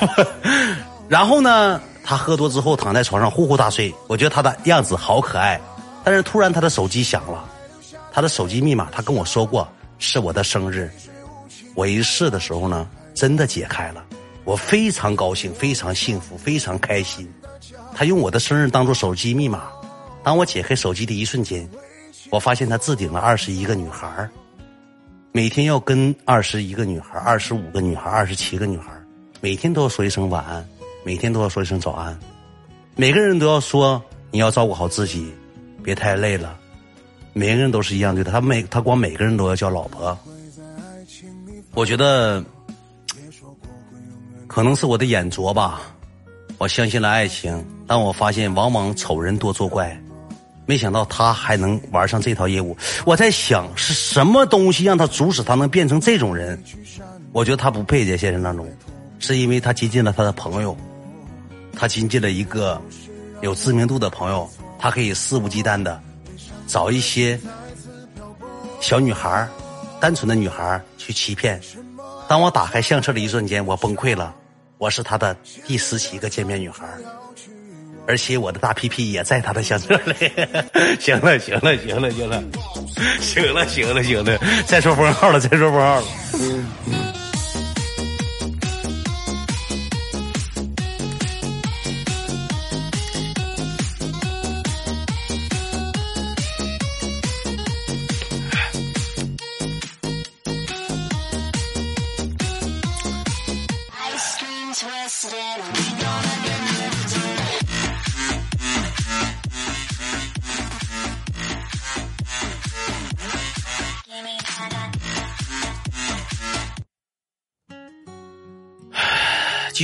[1.07, 3.93] 然后呢，他喝多之后躺在床上呼呼大睡。
[4.07, 5.59] 我觉得他的样子好可爱。
[6.03, 7.49] 但是突然他的手机响了，
[8.11, 9.67] 他的手机密码他跟我说过
[9.99, 10.91] 是我的生日。
[11.75, 14.03] 我一试的时候呢，真的解开了。
[14.43, 17.31] 我非常高兴，非常幸福，非常开心。
[17.95, 19.63] 他用我的生日当做手机密码。
[20.23, 21.69] 当我解开手机的一瞬间，
[22.29, 24.27] 我发现他置顶了二十一个女孩
[25.31, 28.91] 每天要跟二十一个女孩二十五个女孩二十七个女孩
[29.43, 30.65] 每天都要说一声晚安，
[31.03, 32.17] 每天都要说一声早安。
[32.95, 35.33] 每个人都要说你要照顾好自己，
[35.83, 36.57] 别太累了。
[37.33, 40.17] 每个人都是一样对的，他每他光每个人都要叫老婆。
[41.73, 42.41] 我觉得。
[44.47, 45.81] 可能是我的眼拙吧，
[46.57, 50.01] 我相信了爱情，但我发现往往丑人多作怪。
[50.65, 52.77] 没想到他还能玩上这套业务。
[53.03, 56.63] 我在想是什么东西让他阻止他能变成这种人？
[57.33, 58.65] 我觉得他不配在现实当中，
[59.25, 60.75] 是因为他接近了他的朋友，
[61.77, 62.81] 他亲近了一个
[63.39, 65.97] 有知名度的朋友，他可以肆无忌惮的
[66.67, 67.39] 找一些
[68.81, 69.47] 小女孩
[69.97, 71.57] 单纯的女孩去欺骗。
[72.27, 74.35] 当我打开相册的一瞬间，我崩溃了。
[74.77, 75.33] 我是他的
[75.65, 76.85] 第十七个见面女孩。
[78.05, 80.13] 而且我的大屁屁也在他的相册里。
[80.99, 82.43] 行了，行了，行了，行了，
[83.21, 87.02] 行了，行了，行了，再说封号了，再说封号了。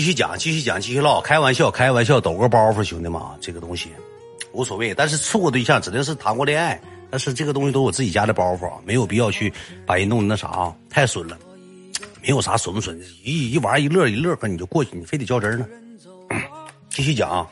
[0.10, 3.90] 继续讲，继续讲，继续唠，开玩笑，开玩笑，抖个包袱，兄弟们啊，这个东西
[4.54, 4.92] 无所谓。
[4.92, 6.82] 但是处过对象，指定是谈过恋爱，
[7.12, 9.54] 但是这个东西都我自己家的包袱，没有必要去
[9.86, 11.38] 把人弄的那啥，太损了。
[12.24, 15.68] 没有啥损不损，一一玩一乐一乐呵，你就过去，你非得较真呢。
[16.90, 17.48] 继续讲。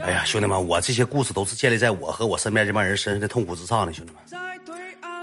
[0.00, 4.47] 哎呀，兄弟们，我这些故事都是建立在我和我身边这帮人身上的痛苦之上的，兄弟们。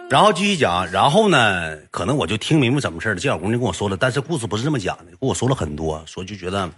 [0.07, 3.15] 然后继续讲，然后呢，可能我就听明白怎么事了。
[3.15, 6.69] 这小姑娘跟我说了，但是故事不是这么讲的，跟我说了很多，说就觉得，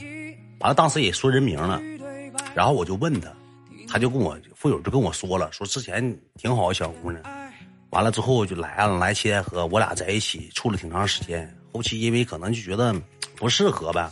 [0.60, 1.82] 完了当时也说人名了，
[2.56, 3.30] 然后我就问他，
[3.90, 7.22] 他就跟我富友就跟我说了，说之前挺好小姑娘，
[7.90, 12.96] 完了之后就来了，来七台河，我俩在一起处了挺长时间，后期因为可能就觉得
[13.36, 14.10] 不适合呗，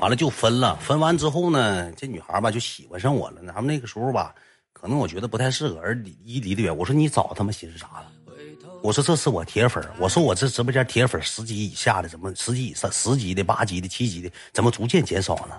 [0.00, 4.34] 完了就分了，分完之后呢，这女孩吧就喜欢上我了，咱们那个时候吧。
[4.84, 6.76] 可能我觉得不太适合，而离一离得远。
[6.76, 8.12] 我说你找他妈寻思啥了？
[8.82, 15.58] 我说这是我铁粉我说我这直播间铁粉十级以下的，怎么十级以上、十级的、八级的、七级的，怎么逐渐减少呢？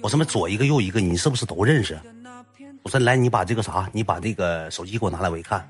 [0.00, 1.98] 我什么左一个右一个，你是不是都认识？
[2.84, 5.68] 我说来，你把这个啥，你把这个手机给我拿来，我一看，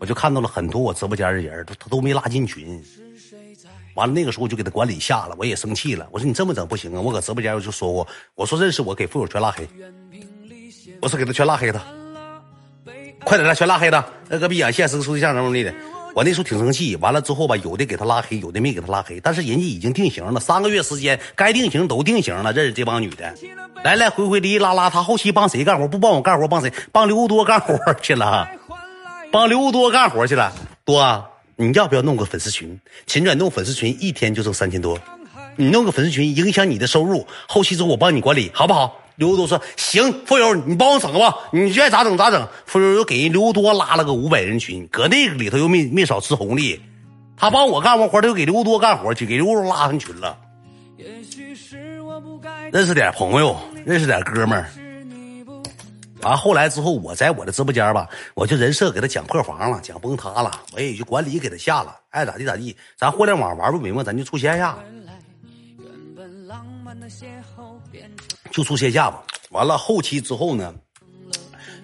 [0.00, 2.82] 我就看到了很多我直播间的人，他他都没拉进群。
[3.94, 6.08] 完了那个时候我就给他管理下了，我也生气了。
[6.10, 7.00] 我说你这么整不行啊！
[7.00, 9.64] 我搁直播间我就说过，我说认识我给富友全拉黑。
[11.06, 11.80] 我是给他全拉黑他，
[13.22, 14.04] 快点的全拉黑他。
[14.28, 15.72] 那个逼眼现实处对象怎么的？
[16.16, 16.96] 我那时候挺生气。
[16.96, 19.20] 完了之后吧，有的给他拉黑，有的没给他拉黑。
[19.20, 22.52] 但是人家已经定型了，三个月时间该定型都定型了。
[22.52, 23.32] 认识这帮女的，
[23.84, 24.90] 来来回回哩哩啦啦。
[24.90, 25.86] 他后期帮谁干活？
[25.86, 26.72] 不帮我干活，帮谁？
[26.90, 28.48] 帮刘多干活去了。
[29.30, 30.52] 帮刘多干活去了。
[30.84, 32.80] 多，你要不要弄个粉丝群？
[33.06, 34.98] 秦转弄粉丝群一天就挣三千多。
[35.54, 39.02] 你弄个粉丝群影响你的收入，后期之后我帮你管理，好不好？
[39.16, 46.80] 刘多说：“行，富友，你帮我整吧，你愿意咋整咋整。”富友又给人刘多拉了个五百人群，搁那个里头又没没少吃红利。
[47.36, 50.38] 他帮我干完活，他又给刘多干活去，给刘多拉上群了。
[52.72, 54.66] 认识点朋友，认识点哥们儿。
[56.22, 62.74] 完后来之后，我在我的直播间吧，我就人设给他讲破防了，讲崩塌了，我也就管理给他下了，爱咋地咋地。
[62.96, 64.76] 咱互联网玩不明白，咱就出线下。
[65.78, 65.86] 原
[66.16, 70.74] 本浪漫的邂逅变成就出线下吧，完了后期之后呢，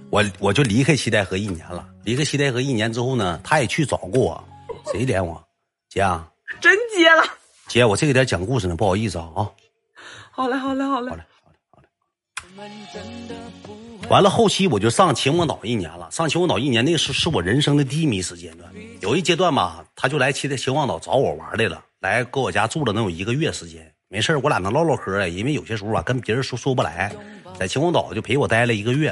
[0.09, 1.87] 我我就离开西戴河一年了。
[2.03, 4.45] 离开西戴河一年之后呢，他也去找过我，
[4.91, 5.47] 谁连我？
[5.91, 6.27] 姐啊，
[6.63, 7.23] 真接了。
[7.69, 9.51] 姐，我这个点讲故事呢，不好意思啊啊。
[10.31, 11.23] 好嘞，好嘞，好嘞，好嘞，
[11.71, 11.89] 好嘞，
[12.57, 14.09] 好嘞。
[14.09, 18.73] 完了后期我就上秦皇岛一年了，上秦皇岛一年，那是是我人生的低迷时间段。
[19.03, 23.92] 有一阶段吧，他就来秦秦皇岛找我玩来了，来搁我家住了能有一个月时间。
[24.13, 27.11] 没事我俩能唠唠嗑，因为有些时候啊，跟别人说说不来，
[27.59, 29.11] 在秦皇岛就陪我待了一个月，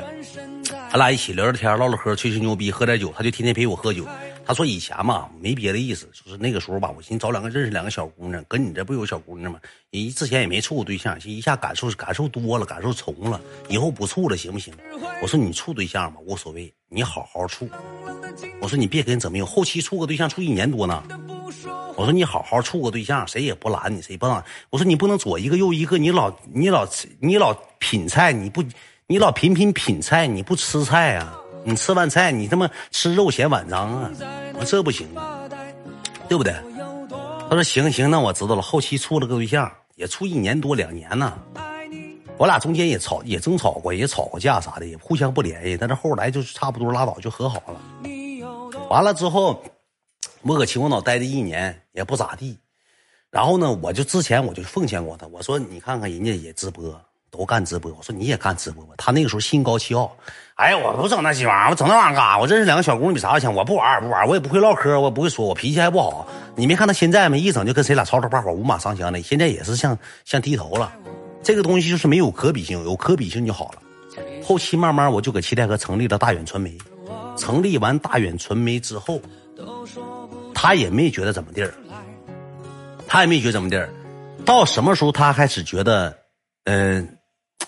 [0.92, 4.06] 咱俩一起聊聊天、唠唠嗑、吹吹牛逼、喝点酒，他就天天陪我喝酒。
[4.44, 9.58] 他说以前嘛没别的意思，就是那个时候吧，我寻思找两个认识两个小姑娘，跟你这不有小姑娘吗？
[9.90, 13.40] 你之前也没处过对象，一下感受感受多了，感受重了，
[13.70, 14.74] 以后不处了行不行？
[15.22, 17.66] 我说你处对象吧，无所谓，你好好处。
[18.60, 21.02] 我说你别跟怎么样，后期处个对象处一年多呢。
[21.96, 24.42] 我说你好好处个对象，谁也不拦你，谁不让。
[24.70, 26.86] 我说你不能左一个右一个，你老你老
[27.20, 28.64] 你老品菜，你不
[29.06, 31.36] 你老品品品菜，你不吃菜啊？
[31.64, 34.10] 你吃完菜，你他妈吃肉嫌碗脏啊？
[34.58, 35.06] 我这不行，
[36.28, 36.54] 对不对？
[37.48, 38.62] 他说行行，那我知道了。
[38.62, 41.38] 后期处了个对象，也处一年多两年呢。
[42.38, 45.76] 我俩中间也吵也争吵过，也吵过架啥的，也互相不联系。
[45.76, 47.80] 但是后来就是差不多拉倒，就和好了。
[48.88, 49.62] 完了之后。
[50.42, 52.58] 我搁秦皇岛待的一年也不咋地，
[53.30, 56.98] 然后呢，我就之前我就奉劝过他，我说你看看人家也直播，
[57.30, 58.94] 都干直播，我说你也干直播吧。
[58.96, 60.10] 他那个时候心高气傲，
[60.54, 62.38] 哎呀，我不整那鸡玩意儿，我整那玩意儿干啥？
[62.38, 63.54] 我认识两个小姑娘比啥强？
[63.54, 66.26] 我不玩不玩，我也不会唠嗑，我也不会说，我脾气还不好。
[66.56, 67.38] 你没看他现在没？
[67.38, 69.20] 一整就跟谁俩吵吵把火，五马上墙的。
[69.20, 70.92] 现在也是像像低头了。
[71.42, 73.82] 这个东西就是没有可比性，有可比性就好了。
[74.42, 76.76] 后期慢慢我就搁七台河成立了大远传媒，
[77.36, 79.20] 成立完大远传媒之后，
[80.62, 81.72] 他也没觉得怎么地儿。
[83.08, 83.88] 他也没觉得怎么地儿，
[84.44, 86.14] 到什么时候他开始觉得，
[86.64, 87.16] 嗯，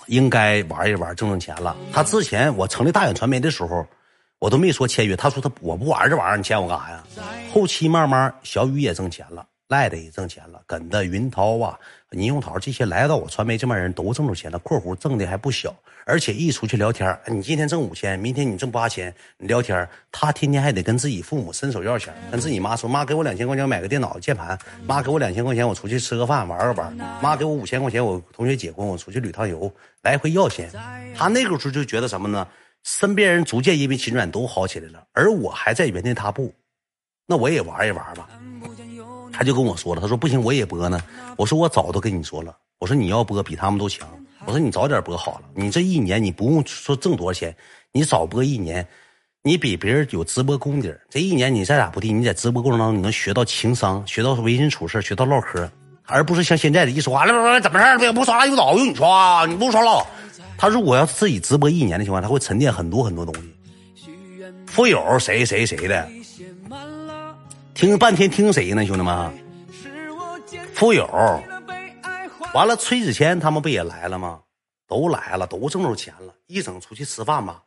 [0.05, 1.75] 应该玩一玩挣挣钱了。
[1.91, 3.83] 他之前我成立大远传媒的时候，
[4.37, 5.15] 我都没说签约。
[5.15, 7.03] 他说他我不玩这玩意儿，你签我干啥呀？
[7.51, 11.79] 后期慢慢小雨也挣钱了，赖的也挣钱了，跟的云涛啊。
[12.13, 30.69] 倪永桃这些来到我传媒这帮人都挣着钱了，括弧挣的还不小，而且一出去聊天，你今天挣五千，明天你挣八千，你聊天，他天天还得跟自己父母伸手要钱，跟自己妈说，妈给我两千块钱买个电脑键盘，妈给我两千块钱我出去吃个饭玩个玩，妈给我五千块钱我同学结婚我出去旅趟游，来回要钱，
[31.15, 32.47] 他那个时候就觉得什么呢？
[32.83, 36.53] 身边人逐渐因为秦转都好起来了，而我还在原地踏步，
[37.25, 38.27] 那我也玩一玩吧。
[39.33, 41.01] 他就跟我说了，他说不行，我也播呢。
[41.35, 44.07] 我说我早都跟你说了，我说你要播比他们都强。
[44.45, 47.55] 我说你早点播好了，你这一年你不用说挣多少钱，
[47.91, 48.85] 你早播一年，
[49.41, 55.69] 你比别人有直播功底这一年你再咋不地，你在直播过程当中你能学到情商，学到为人处事，学到唠嗑，
[56.05, 58.13] 而不是像现在的一说话，来来来，怎么事儿？
[58.13, 60.05] 不刷了又倒，用你刷，你不刷了。
[60.57, 63.41] 他如果要自己直播一年的情况，他会沉淀很多很多东西。
[64.67, 66.07] 富有谁谁谁的。
[67.73, 69.33] 听半天听谁呢，兄弟们？
[70.73, 71.07] 富有，
[72.53, 74.41] 完了，崔子谦他们不也来了吗？
[74.87, 76.33] 都来了，都挣着钱了。
[76.45, 77.63] 一整出去吃饭吧，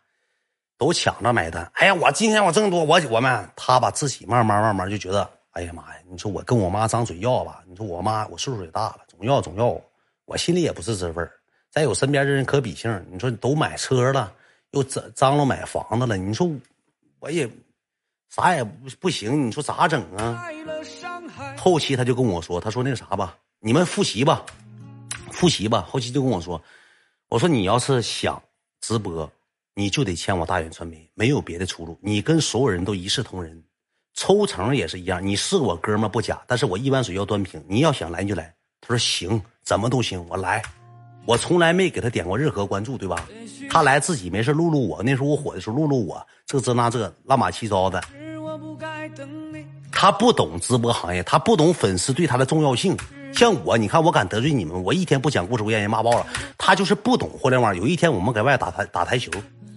[0.78, 1.68] 都抢着买单。
[1.74, 6.00] 哎呀，我今天我挣多，我我们他把自己慢慢慢慢就觉得，哎呀妈呀！
[6.08, 7.62] 你说我跟我妈张嘴要吧？
[7.66, 9.76] 你说我妈我岁数也大了，总要总要，
[10.24, 11.32] 我心里也不是滋味儿。
[11.68, 14.32] 再有身边的人可比性，你说都买车了，
[14.70, 16.48] 又张张罗买房子了，你说
[17.18, 17.48] 我也。
[18.28, 20.44] 啥也不不行，你说咋整啊？
[21.56, 24.44] 后期他就跟我说，他说那个啥吧，你们复习吧，
[25.30, 25.86] 复习吧。
[25.88, 26.62] 后期就跟我说，
[27.28, 28.40] 我说你要是想
[28.80, 29.30] 直播，
[29.74, 31.98] 你就得签我大远传媒，没有别的出路。
[32.02, 33.62] 你跟所有人都一视同仁，
[34.14, 35.24] 抽成也是一样。
[35.24, 37.64] 你是我哥们不假，但是我一碗水要端平。
[37.68, 38.54] 你要想来你就来。
[38.80, 40.62] 他说行，怎么都行，我来。
[41.26, 43.28] 我从来没给他点过任何关注，对吧？
[43.68, 48.00] 他来自己没事录录我，那时候我火的时候录录我，这这那这乱码七糟的。
[49.90, 52.96] 他不懂直播行业，他不懂粉丝对他的重要性。
[53.32, 56.26] 像我，你看我敢得罪你们，我一天不讲故事，我让人骂爆了。
[56.56, 57.74] 他就是不懂互联网。
[57.76, 59.32] 有一天我们搁外打台打台球，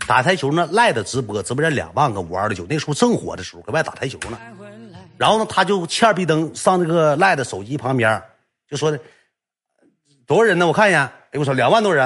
[0.07, 4.37] 打台球呢赖的直播，直播间两万个五二的九，那时候正火的时候，搁外打台球呢。
[5.17, 8.21] 然后呢，他就欠逼登上那个赖的手机旁边，
[8.69, 8.99] 就说的
[10.27, 10.67] 多少人呢？
[10.67, 11.09] 我看一眼。
[11.31, 12.05] 哎，我操，两万多人，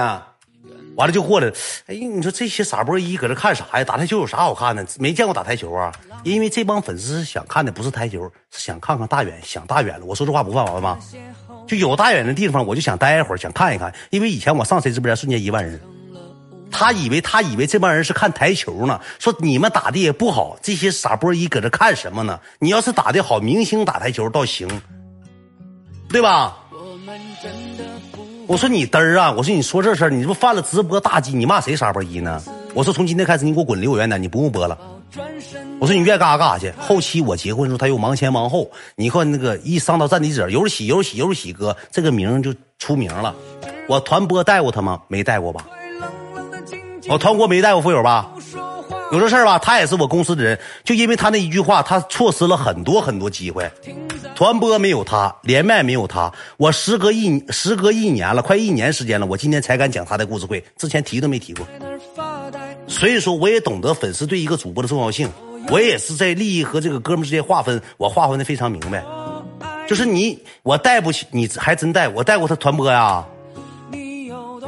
[0.96, 1.54] 完了就过来了。
[1.88, 3.84] 哎，你说这些傻波一搁这看啥呀？
[3.84, 4.86] 打台球有啥好看的？
[5.00, 5.92] 没见过打台球啊？
[6.24, 10.06] 因为这帮粉丝想看的不是台球，是想看看大远，想大远了。
[10.06, 11.00] 我说这话不犯法吗？
[11.66, 13.94] 就有大远的地方，我就想待一会儿，想看一看。
[14.10, 15.80] 因为以前我上谁直播间，瞬间一万人。
[16.70, 22.40] 他以为他以为这帮人是看台球呢，说你们打的也不好，这些傻波一搁这看什么呢？
[22.60, 24.68] 你要是打的好，明星打台球倒行，
[26.10, 26.58] 对吧？
[28.48, 29.32] 我说你嘚儿啊！
[29.32, 31.34] 我说你说这事儿，你这不犯了直播大忌？
[31.34, 32.42] 你骂谁傻波一呢？
[32.74, 34.78] 我说从今天开始你给我滚离我远点，你不用播了。
[35.80, 36.74] 我说你愿意干啥干啥去。
[36.78, 43.34] 后期我结婚的时候他又忙前忙后，你看那个一上到站地址，有喜有喜有喜哥这个名就出名了。
[43.88, 45.02] 我团播带过他吗？
[45.08, 45.66] 没带过吧？
[47.08, 48.30] 我团播没带过富友吧？
[49.14, 49.60] 有这事儿吧？
[49.60, 53.72] 他也是我公司的人，就因为他那一句话，他错失了很多很多机会。
[54.34, 61.64] 传播没有他，连麦没有他，我时隔一时隔一年了，快一年时间了，我今天才敢讲他的故事会，之前提都没提过。
[62.88, 65.30] 所以说，我也懂得粉丝对一个主播的重要性，
[65.70, 69.06] 我也是在利益和这个哥们之间划分，我划分的非常明白。
[69.88, 73.24] 就是你，我带不起，你还真带，我带过他传播呀。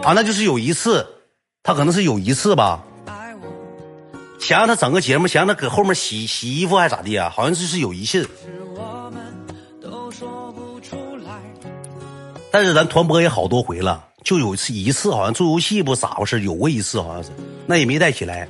[0.03, 1.03] 啊，那就是有一次，
[1.63, 2.83] 他可能是有一次吧。
[4.45, 7.31] 想让他整个节目，想让他搁后面洗洗衣服还是咋地啊？
[7.35, 8.29] 好像就是有一次，
[12.51, 17.31] 但是咱团播也好多回了，就有一次一次好像做游戏不咋回事，有过一次好像是，
[17.65, 18.47] 那也没带起来，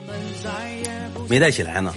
[1.30, 1.94] 没带起来呢。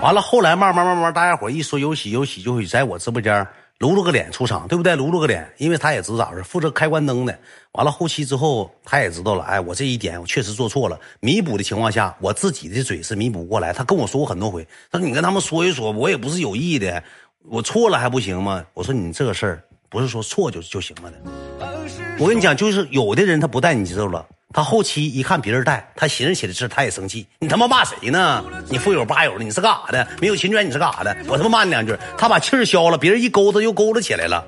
[0.00, 3.44] 完了后来慢慢慢慢，大家伙一说有喜有喜，就会在我直播间。
[3.78, 4.96] 露露个脸出场，对不对？
[4.96, 7.38] 露露个脸，因为他也知道咋回事，负责开关灯的。
[7.72, 10.98] 完了后期之后，他也知道了，哎，我这一点我确实做错了。
[11.20, 13.74] 弥补的情况下，我自己的嘴是弥补不过来。
[13.74, 17.02] 他跟我说过很多回，他说你跟他们说一说，我也不是有意的。
[17.48, 18.64] 我错了还不行吗？
[18.72, 22.05] 我说你这个事儿不是说错就就行了的。
[22.18, 27.26] 我跟你讲，就是有的人他不带你知道了，他后期一看别人带，他寻思起来事他也生气。
[27.40, 28.42] 你他妈骂谁呢？
[28.70, 30.06] 你富有八友的，你是干啥的？
[30.20, 31.14] 没有侵权你是干啥的？
[31.28, 34.44] 我他妈骂你两句，他把气儿消了，别人一勾搭又勾搭起来了。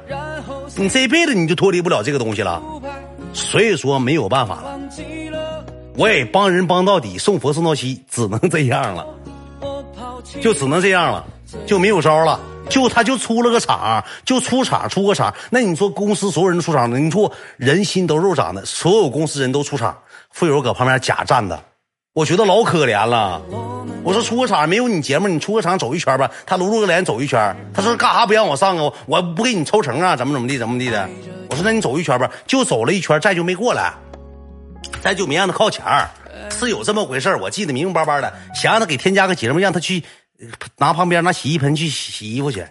[0.76, 2.62] 你这辈子你就脱离不了这个东西了。
[3.34, 4.78] 所以说没有办法了，
[5.94, 9.06] 我也帮人帮到底，送佛送到西，只能这样了，
[10.40, 11.26] 就只能这样了，
[11.66, 12.40] 就没有招了。
[12.68, 15.34] 就他就出了个场，就出场出个场。
[15.48, 19.96] 那你说公司所有人都出场了，你说人心都肉长的，所有公司人都出场，
[20.32, 21.58] 富友搁旁边假站着，
[22.12, 23.40] 我觉得老可怜了。
[24.04, 26.30] 我说出个场没有你节目，你出个场走一圈吧。
[26.44, 28.92] 他露露个脸走一圈，他说干啥不让我上啊？
[29.06, 30.14] 我不给你抽成啊？
[30.14, 31.08] 怎么怎么地怎么地的？
[31.48, 33.94] 我说那你走一圈吧，就走了一圈，再就没过来，
[35.00, 35.82] 再就没让他靠前，
[36.50, 40.04] 是有这么回事我记得明明白白的，想让他给添加个节目，让他去
[40.76, 42.64] 拿旁边拿洗衣盆去洗衣服去。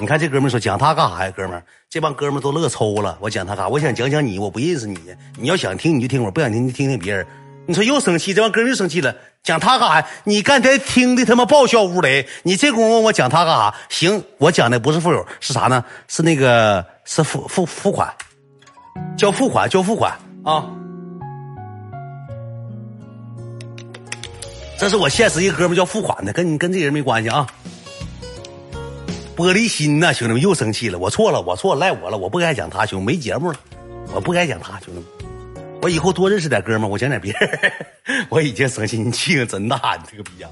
[0.00, 1.32] 你看这哥们说讲他干啥呀？
[1.36, 3.18] 哥们，这帮哥们都乐抽了。
[3.20, 3.68] 我讲他干啥？
[3.68, 4.98] 我想讲讲你，我不认识你。
[5.36, 7.26] 你要想听你就听我，不想听就听听别人。
[7.66, 9.14] 你说又生气，这帮哥们又生气了。
[9.42, 10.08] 讲他干啥？
[10.24, 13.74] 你刚才听的他妈爆笑乌雷，你这功夫问我讲他干啥？
[13.88, 15.84] 行，我讲的不是富有，是啥呢？
[16.08, 16.84] 是那个。
[17.10, 18.12] 是付付付款，
[19.16, 20.12] 交付款，交付款
[20.44, 20.68] 啊！
[24.78, 27.44] 这是我现实一哥们叫付款的，跟你跟这人没关系啊！
[29.36, 33.58] 玻璃心呐，兄弟们又生气了，我错了，我错了，赖我了，我不该讲他，兄弟没节目了，
[34.14, 35.04] 我不该讲他，兄弟们，
[35.82, 37.72] 我以后多认识点哥们，我讲点别人。
[38.30, 40.48] 我已经生气，你气性真大，你这个逼样。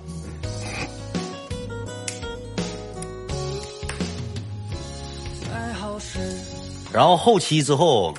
[6.93, 8.13] 然后后期之后，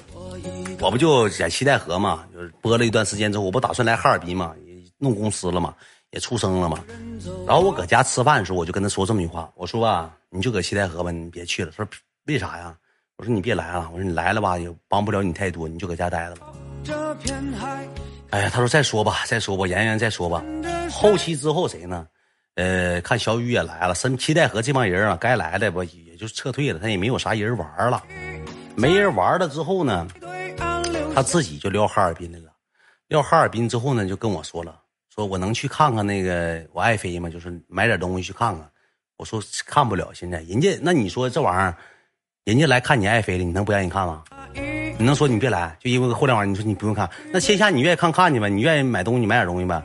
[0.79, 4.53] 我不就在七代河嘛，就是播了一段时间之后，我不打算来哈尔滨嘛，
[4.99, 5.73] 弄公司了嘛，
[6.11, 6.83] 也出生了嘛。
[7.45, 11.71] 然后我搁家吃饭的时候，我就跟他说这么一句话，我说吧，你就搁七代河吧，你别去了。
[11.75, 11.89] 他说
[12.25, 12.75] 为啥呀？
[13.17, 16.47] 我说你别来了，我说你来了吧，也帮不了你太多，你就搁家待着吧。
[18.29, 20.43] 哎呀，他说再说吧，再说吧，妍妍再说吧。
[20.91, 22.07] 后期之后谁呢？
[22.55, 28.03] 呃，看小雨也来了，深七代河这帮人啊，该来的不也就撤退了，他也没有啥人玩了。
[28.75, 30.07] 没人玩了之后呢，
[31.13, 32.51] 他自己就撂哈尔滨来了。
[33.07, 34.79] 撂哈尔滨之后呢，就跟我说了，
[35.17, 37.27] 说我能去看看那个我爱妃吗？
[37.27, 38.69] 就是买点东西去看看。
[39.17, 41.75] 我说看不了，现在人家那你说这玩意儿，
[42.43, 44.23] 人家来看你爱妃了，你能不让人看吗？
[44.53, 45.75] 你能说你别来？
[45.79, 48.47] 就因为个互联网，你说你不用看，那线下你愿意看看去吧？
[48.47, 49.81] 你愿意买东西买点东西呗？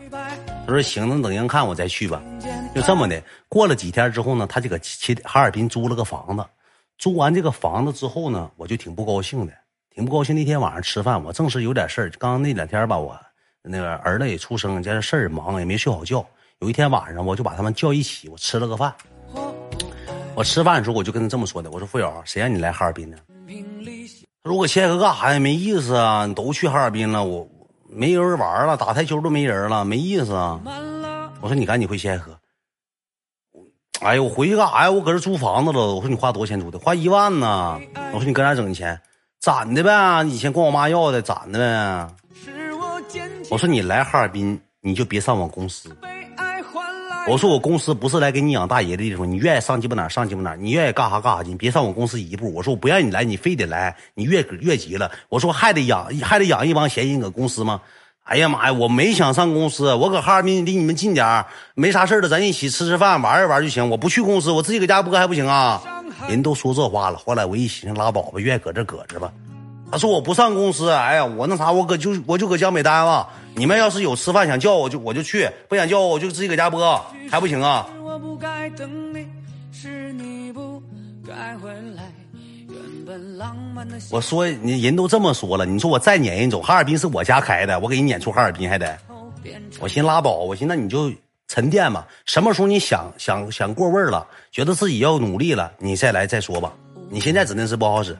[0.67, 2.23] 他说行，那等人看我再去吧。
[2.75, 6.45] 就这么的，过了几天之后呢，他就搁齐哈尔滨租了个房子。
[6.99, 9.53] 租完这个房子之后呢，我就挺不高兴的，
[9.95, 10.37] 挺不高兴。
[10.37, 12.11] 那天晚上吃饭，我正是有点事儿。
[12.19, 13.19] 刚刚那两天吧，我
[13.63, 16.25] 那个儿子也出生，加上事儿忙，也没睡好觉。
[16.59, 18.93] 有一天晚上，我就把他们叫一起，我吃了个饭。
[20.35, 23.17] 我吃饭的时候，我就跟他这么说的：“我说富友，谁让你来哈尔滨的？”
[24.43, 25.39] 他说：“我现在干啥呀？
[25.39, 26.27] 没意思啊！
[26.27, 27.47] 你都去哈尔滨了，我
[27.89, 30.61] 没人玩了，打台球都没人了，没意思啊！”
[31.41, 32.37] 我说：“你赶紧回仙河。”
[34.01, 34.91] 哎呀，我回去干啥呀？
[34.91, 35.95] 我搁这租房子了。
[35.95, 36.79] 我说你花多少钱租的？
[36.79, 37.79] 花一万呢。
[38.13, 39.01] 我说你搁哪整的钱？
[39.39, 42.15] 攒的呗，以前管我妈要的，攒的呗。
[43.53, 45.95] 我说你来哈尔滨，你就别上我公司。
[47.29, 52.51] 我说我公司不是来给你养大爷的地方，你愿意上鸡巴哪上鸡巴哪，你愿意干啥干啥去，你别上我公司一步。
[52.55, 55.11] 我说我不让你来，你非得来，你越越急了。
[55.29, 57.83] 我说还得养，还得养一帮闲人搁公司吗？
[58.25, 58.73] 哎呀妈呀！
[58.73, 61.45] 我没想上公司，我搁哈尔滨离你们近点
[61.75, 63.91] 没啥事的，咱一起吃吃饭，玩一玩就行。
[63.91, 65.83] 我不去公司，我自己搁家播还不行啊？
[66.27, 69.31] 人都说这话了，后来我一寻思，拉倒吧，愿意搁这搁着吧。
[69.91, 73.29] 他说我不上公司，哎呀，我那啥，我搁就我就搁江北待吧。
[73.55, 77.01] 你们要是有吃饭想叫我就我就去，不想叫我我就自己搁家播，
[77.31, 77.87] 还不行啊？
[84.11, 88.99] 我说你人都这么说了，你说我再撵人走，哈尔滨是我家开的，我给你撵出哈尔滨还得？
[89.81, 91.13] 我寻拉倒，我寻那你就
[91.49, 96.73] 沉淀吧，什么时候你想想想过味儿了，觉得自己要努力了，你再来再说吧。
[97.11, 98.17] 你现在指定是不好使。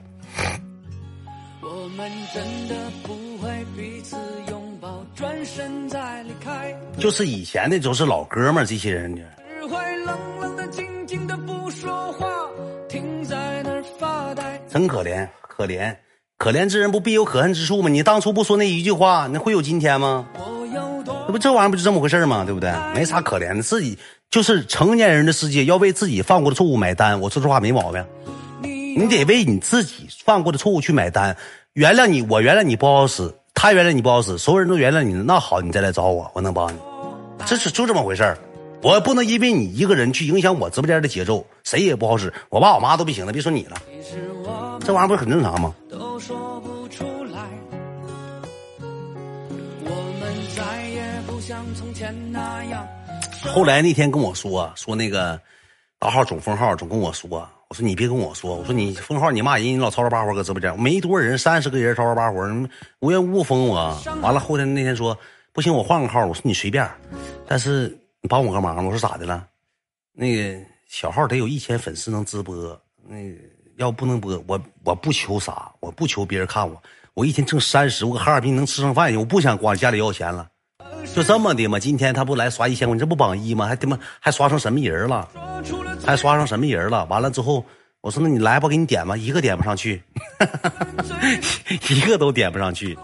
[7.03, 9.21] 就是以前的都是老哥们儿，这些人呢。
[14.69, 15.93] 真可怜，可怜，
[16.37, 17.89] 可怜之人不必有可恨之处吗？
[17.89, 20.25] 你当初不说那一句话，那会有今天吗？
[21.27, 22.45] 那不这玩意儿不就这么回事吗？
[22.45, 22.71] 对不对？
[22.95, 23.99] 没啥可怜的，自己
[24.31, 27.19] 就是成年人的世界，要为自己犯过的错误买单。
[27.19, 28.01] 我说这话没毛病，
[28.61, 31.35] 你得为你自己犯过的错误去买单。
[31.73, 36.77] 原谅你，我原谅你不好使，他原谅你不好使，所有人都原谅你，那好，你再来找我，我能帮你。
[37.45, 38.37] 这是就这么回事儿。
[38.81, 42.33] 我不能因为你一个人去影响我直播间的节奏，谁也不好使。
[42.49, 43.81] 我爸我妈都不行了，别说你了，
[44.85, 45.73] 这玩意儿不是很正常吗？
[53.53, 55.39] 后来那天跟我说说那个
[55.99, 57.29] 大号总封号总跟我说，
[57.69, 62.41] 我说你别跟我说，我说你封号你骂人，你老吵吵巴火搁直播间，没多少人，三十个人吵吵巴火，
[62.99, 63.97] 无缘无故封我。
[64.21, 65.17] 完了后天那天说
[65.53, 66.89] 不行，我换个号，我说你随便，
[67.47, 69.47] 但是你帮我个忙，我说咋的了？
[70.11, 72.55] 那个小号得有一千粉丝能直播，
[73.07, 73.35] 那个
[73.77, 76.81] 要不能播，我我不求啥，我不求别人看我，
[77.13, 80.49] 我一天挣三十，我搁哈尔滨能吃上饭去，我不想管家里要钱了。
[81.13, 83.67] 就这么的嘛，今天他不来刷一千块，你这不榜一吗？
[83.67, 85.29] 还他妈还刷成什么人了？
[86.03, 87.05] 还刷成什么人了？
[87.05, 87.63] 完了之后，
[88.01, 90.01] 我说那你来吧，给你点吧，一个点不上去，
[91.89, 92.97] 一个都点不上去。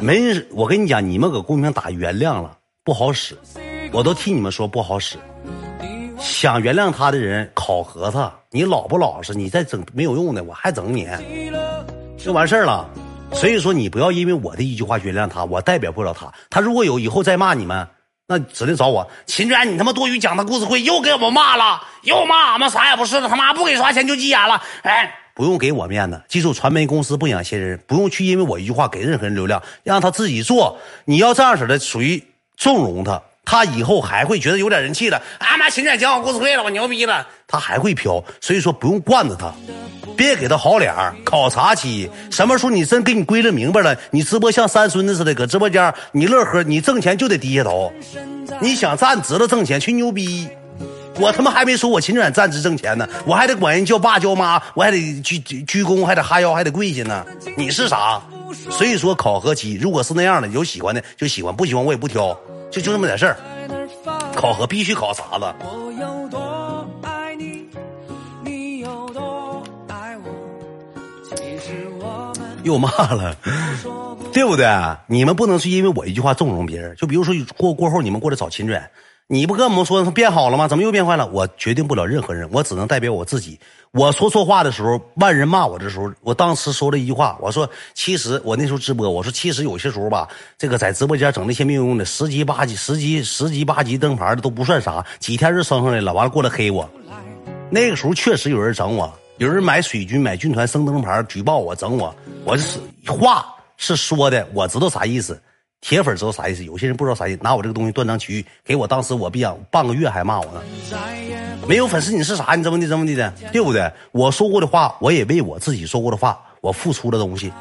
[0.00, 3.36] 没，我跟你讲，你们搁公屏打原谅了，不好使，
[3.92, 5.16] 我都替你们说不好使。
[6.18, 11.08] 想原谅他的人考核他，你老不老实，你再整没有用的，我还整你，
[12.18, 12.88] 就完事儿了。
[13.32, 16.32] 所以说，你不要因为我的一句话原谅他，我代表不了他。
[16.50, 17.86] 他如果有以后再骂你们，
[18.26, 19.06] 那指定找我。
[19.26, 24.62] 秦娟，你他妈多余讲他故事会又给我骂了，又骂俺们啥也不是了，他妈不给刷钱就急眼了。
[24.82, 30.78] 哎，不用给我面子，记住，传媒公司不养闲人，不用去因为我一句话给任何人流量，让他自己做。
[31.04, 32.22] 你要这样式的，属于
[32.56, 35.20] 纵容他，他以后还会觉得有点人气了。
[35.40, 38.22] 俺妈秦娟讲我故事会了，我牛逼了，他还会飘。
[38.40, 39.52] 所以说，不用惯着他。
[40.16, 47.92] 别给他好脸考察期什么时候你真给你归了明白了，你直播像三孙子似的搁直播间，你乐呵，你挣钱就得低下头。
[48.60, 50.48] 你想站直了挣钱去牛逼，
[51.20, 57.24] 我他妈还没说我秦远站直挣钱呢，我还得管人叫爸叫妈，我还得鞠鞠躬，还得哈腰，还得跪下呢。
[57.56, 58.20] 你是啥？
[58.70, 62.38] 所以说考核期，如果是那样的，有喜欢的就喜欢，不喜欢我也不挑，
[62.70, 63.36] 就就这么点事儿。
[64.34, 65.54] 考核必须考啥子？
[72.62, 73.36] 又骂了，
[74.32, 74.66] 对不对？
[75.06, 76.96] 你们不能是因为我一句话纵容别人。
[76.96, 78.90] 就比如说过过后，你们过来找秦拽，
[79.26, 80.68] 你不跟我们说他变好了吗？
[80.68, 81.26] 怎么又变坏了？
[81.28, 83.58] 我决定不了任何人，我只能代表我自己。
[83.90, 96.86] 我说错话的时候，万人骂我的时候，我当时说了一句话，我说：其实我那时候直播，我说其实有些时候吧，这个在直播间整那些没有用的十级八级、十级十级八级灯牌的都不算啥，几天就升上来了，完了过来黑我。
[97.70, 99.10] 那个时候确实有人整我。
[99.38, 102.14] 有人买水军、买军团升灯牌，举报我、整我，
[102.44, 103.46] 我是话
[103.78, 105.40] 是说的，我知道啥意思，
[105.84, 106.64] 铁粉知道啥意思。
[106.64, 110.62] 有些人不知道啥意思，拿我这个东西断章取义，给我当时我逼半个月还骂我呢。
[111.68, 112.54] 没有粉丝你是啥？
[112.54, 113.92] 你怎么的怎么的的，对不对？
[114.10, 117.52] 我说过的话，我也为我自己说过的话，我付出的东西。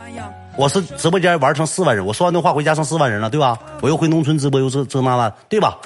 [0.56, 3.60] 我是直播间玩成四万人，我说完那话回家剩四万人了，对吧？
[3.82, 5.78] 我又回农村直播，又这这那那，对吧？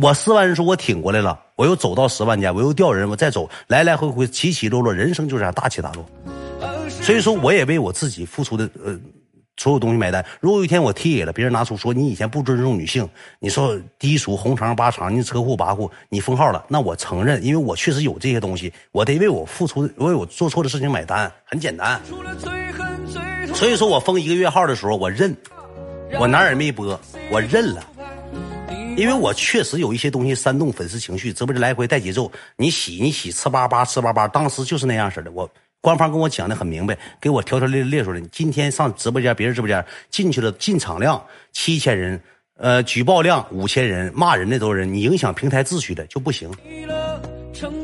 [0.00, 6.06] 我四万人说，我挺过来了，我又走到十万家，我又调人，我再走，来来回回起起落落，人生就这样大起大落。
[6.88, 8.98] 所以说，我也为我自己付出的呃
[9.56, 10.24] 所有东西买单。
[10.40, 22.00] 如果有一天我踢野了，别人拿出说你以前不尊重女性，你说低俗、红肠、八肠，你车库八库，你封号了，那我承认，因为我确实有这些东西，我得为我付出、为我做错的事情买单，很简单。
[23.54, 25.36] 所以说我封一个月号的时候，我认，
[26.18, 26.98] 我哪儿也没播，
[27.30, 27.84] 我认了。
[28.96, 35.32] 因为我确实有一些东西煽动粉丝情绪，直播间来回带节奏，你洗你洗，吃巴巴吃巴巴，当时就是那样式的。
[35.32, 35.50] 我
[35.84, 38.18] 官方跟我讲的很明白，给我条条列列出来。
[38.32, 41.22] 今天上直播间，别人直播间进去了，进场量
[41.52, 42.18] 七千人，
[42.56, 46.50] 呃，举报量五千人，骂人的都是人，你影响平台秩序的就不行。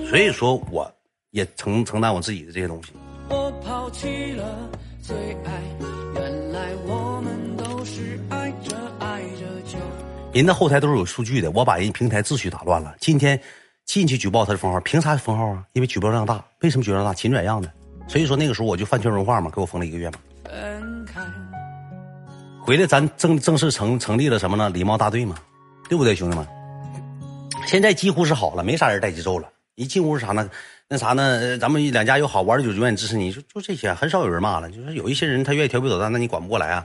[0.09, 0.90] 所以说，我
[1.32, 2.94] 也承承担我自己的这些东西。
[3.28, 4.70] 我抛弃了
[5.03, 5.53] 最爱，
[6.14, 9.78] 原来我们都是爱着爱着就。
[10.32, 12.96] 人的后台都是有数据的，我把人平台秩序打乱了。
[12.98, 13.38] 今天
[13.84, 15.62] 进去举报他的封号，凭啥封号啊？
[15.74, 16.42] 因为举报量大。
[16.62, 17.12] 为什么举报量大？
[17.12, 17.70] 勤转让的。
[18.11, 20.19] 所以说那个时候我就饭圈文化嘛，给我封了一个月嘛。
[22.61, 24.69] 回来咱正正式成成立了什么呢？
[24.69, 25.37] 礼貌大队嘛，
[25.89, 26.45] 对不对，兄弟们？
[27.69, 29.49] 现在几乎是好了，没啥人带节奏了。
[29.77, 30.51] 一进屋是啥呢？
[30.89, 31.57] 那啥呢？
[31.59, 34.69] 咱们两家又好玩的就永远支持你，就就这些，很少有人骂了。
[34.71, 36.85] 就是有一些人他愿意调皮捣蛋，那你管不过来啊。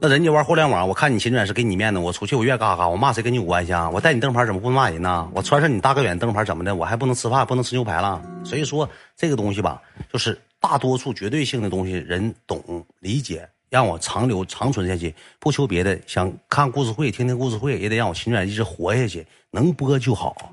[0.00, 3.90] 那人家玩互联网，我看你秦远是给你面子，我出去我愿嘎嘎，我骂谁跟你有关系啊？
[3.90, 5.28] 我带你灯牌怎么不能骂人呢？
[5.34, 6.72] 我穿上你大个远灯牌怎么的？
[6.72, 8.22] 我还不能吃饭，不能吃牛排了？
[8.44, 9.82] 所以说这个东西吧，
[10.12, 12.62] 就是大多数绝对性的东西，人懂
[13.00, 20.52] 理解，让我长留长存下去，不求别的，想看故事会，听听故事会，也得让我秦远一直活下去，能播就好。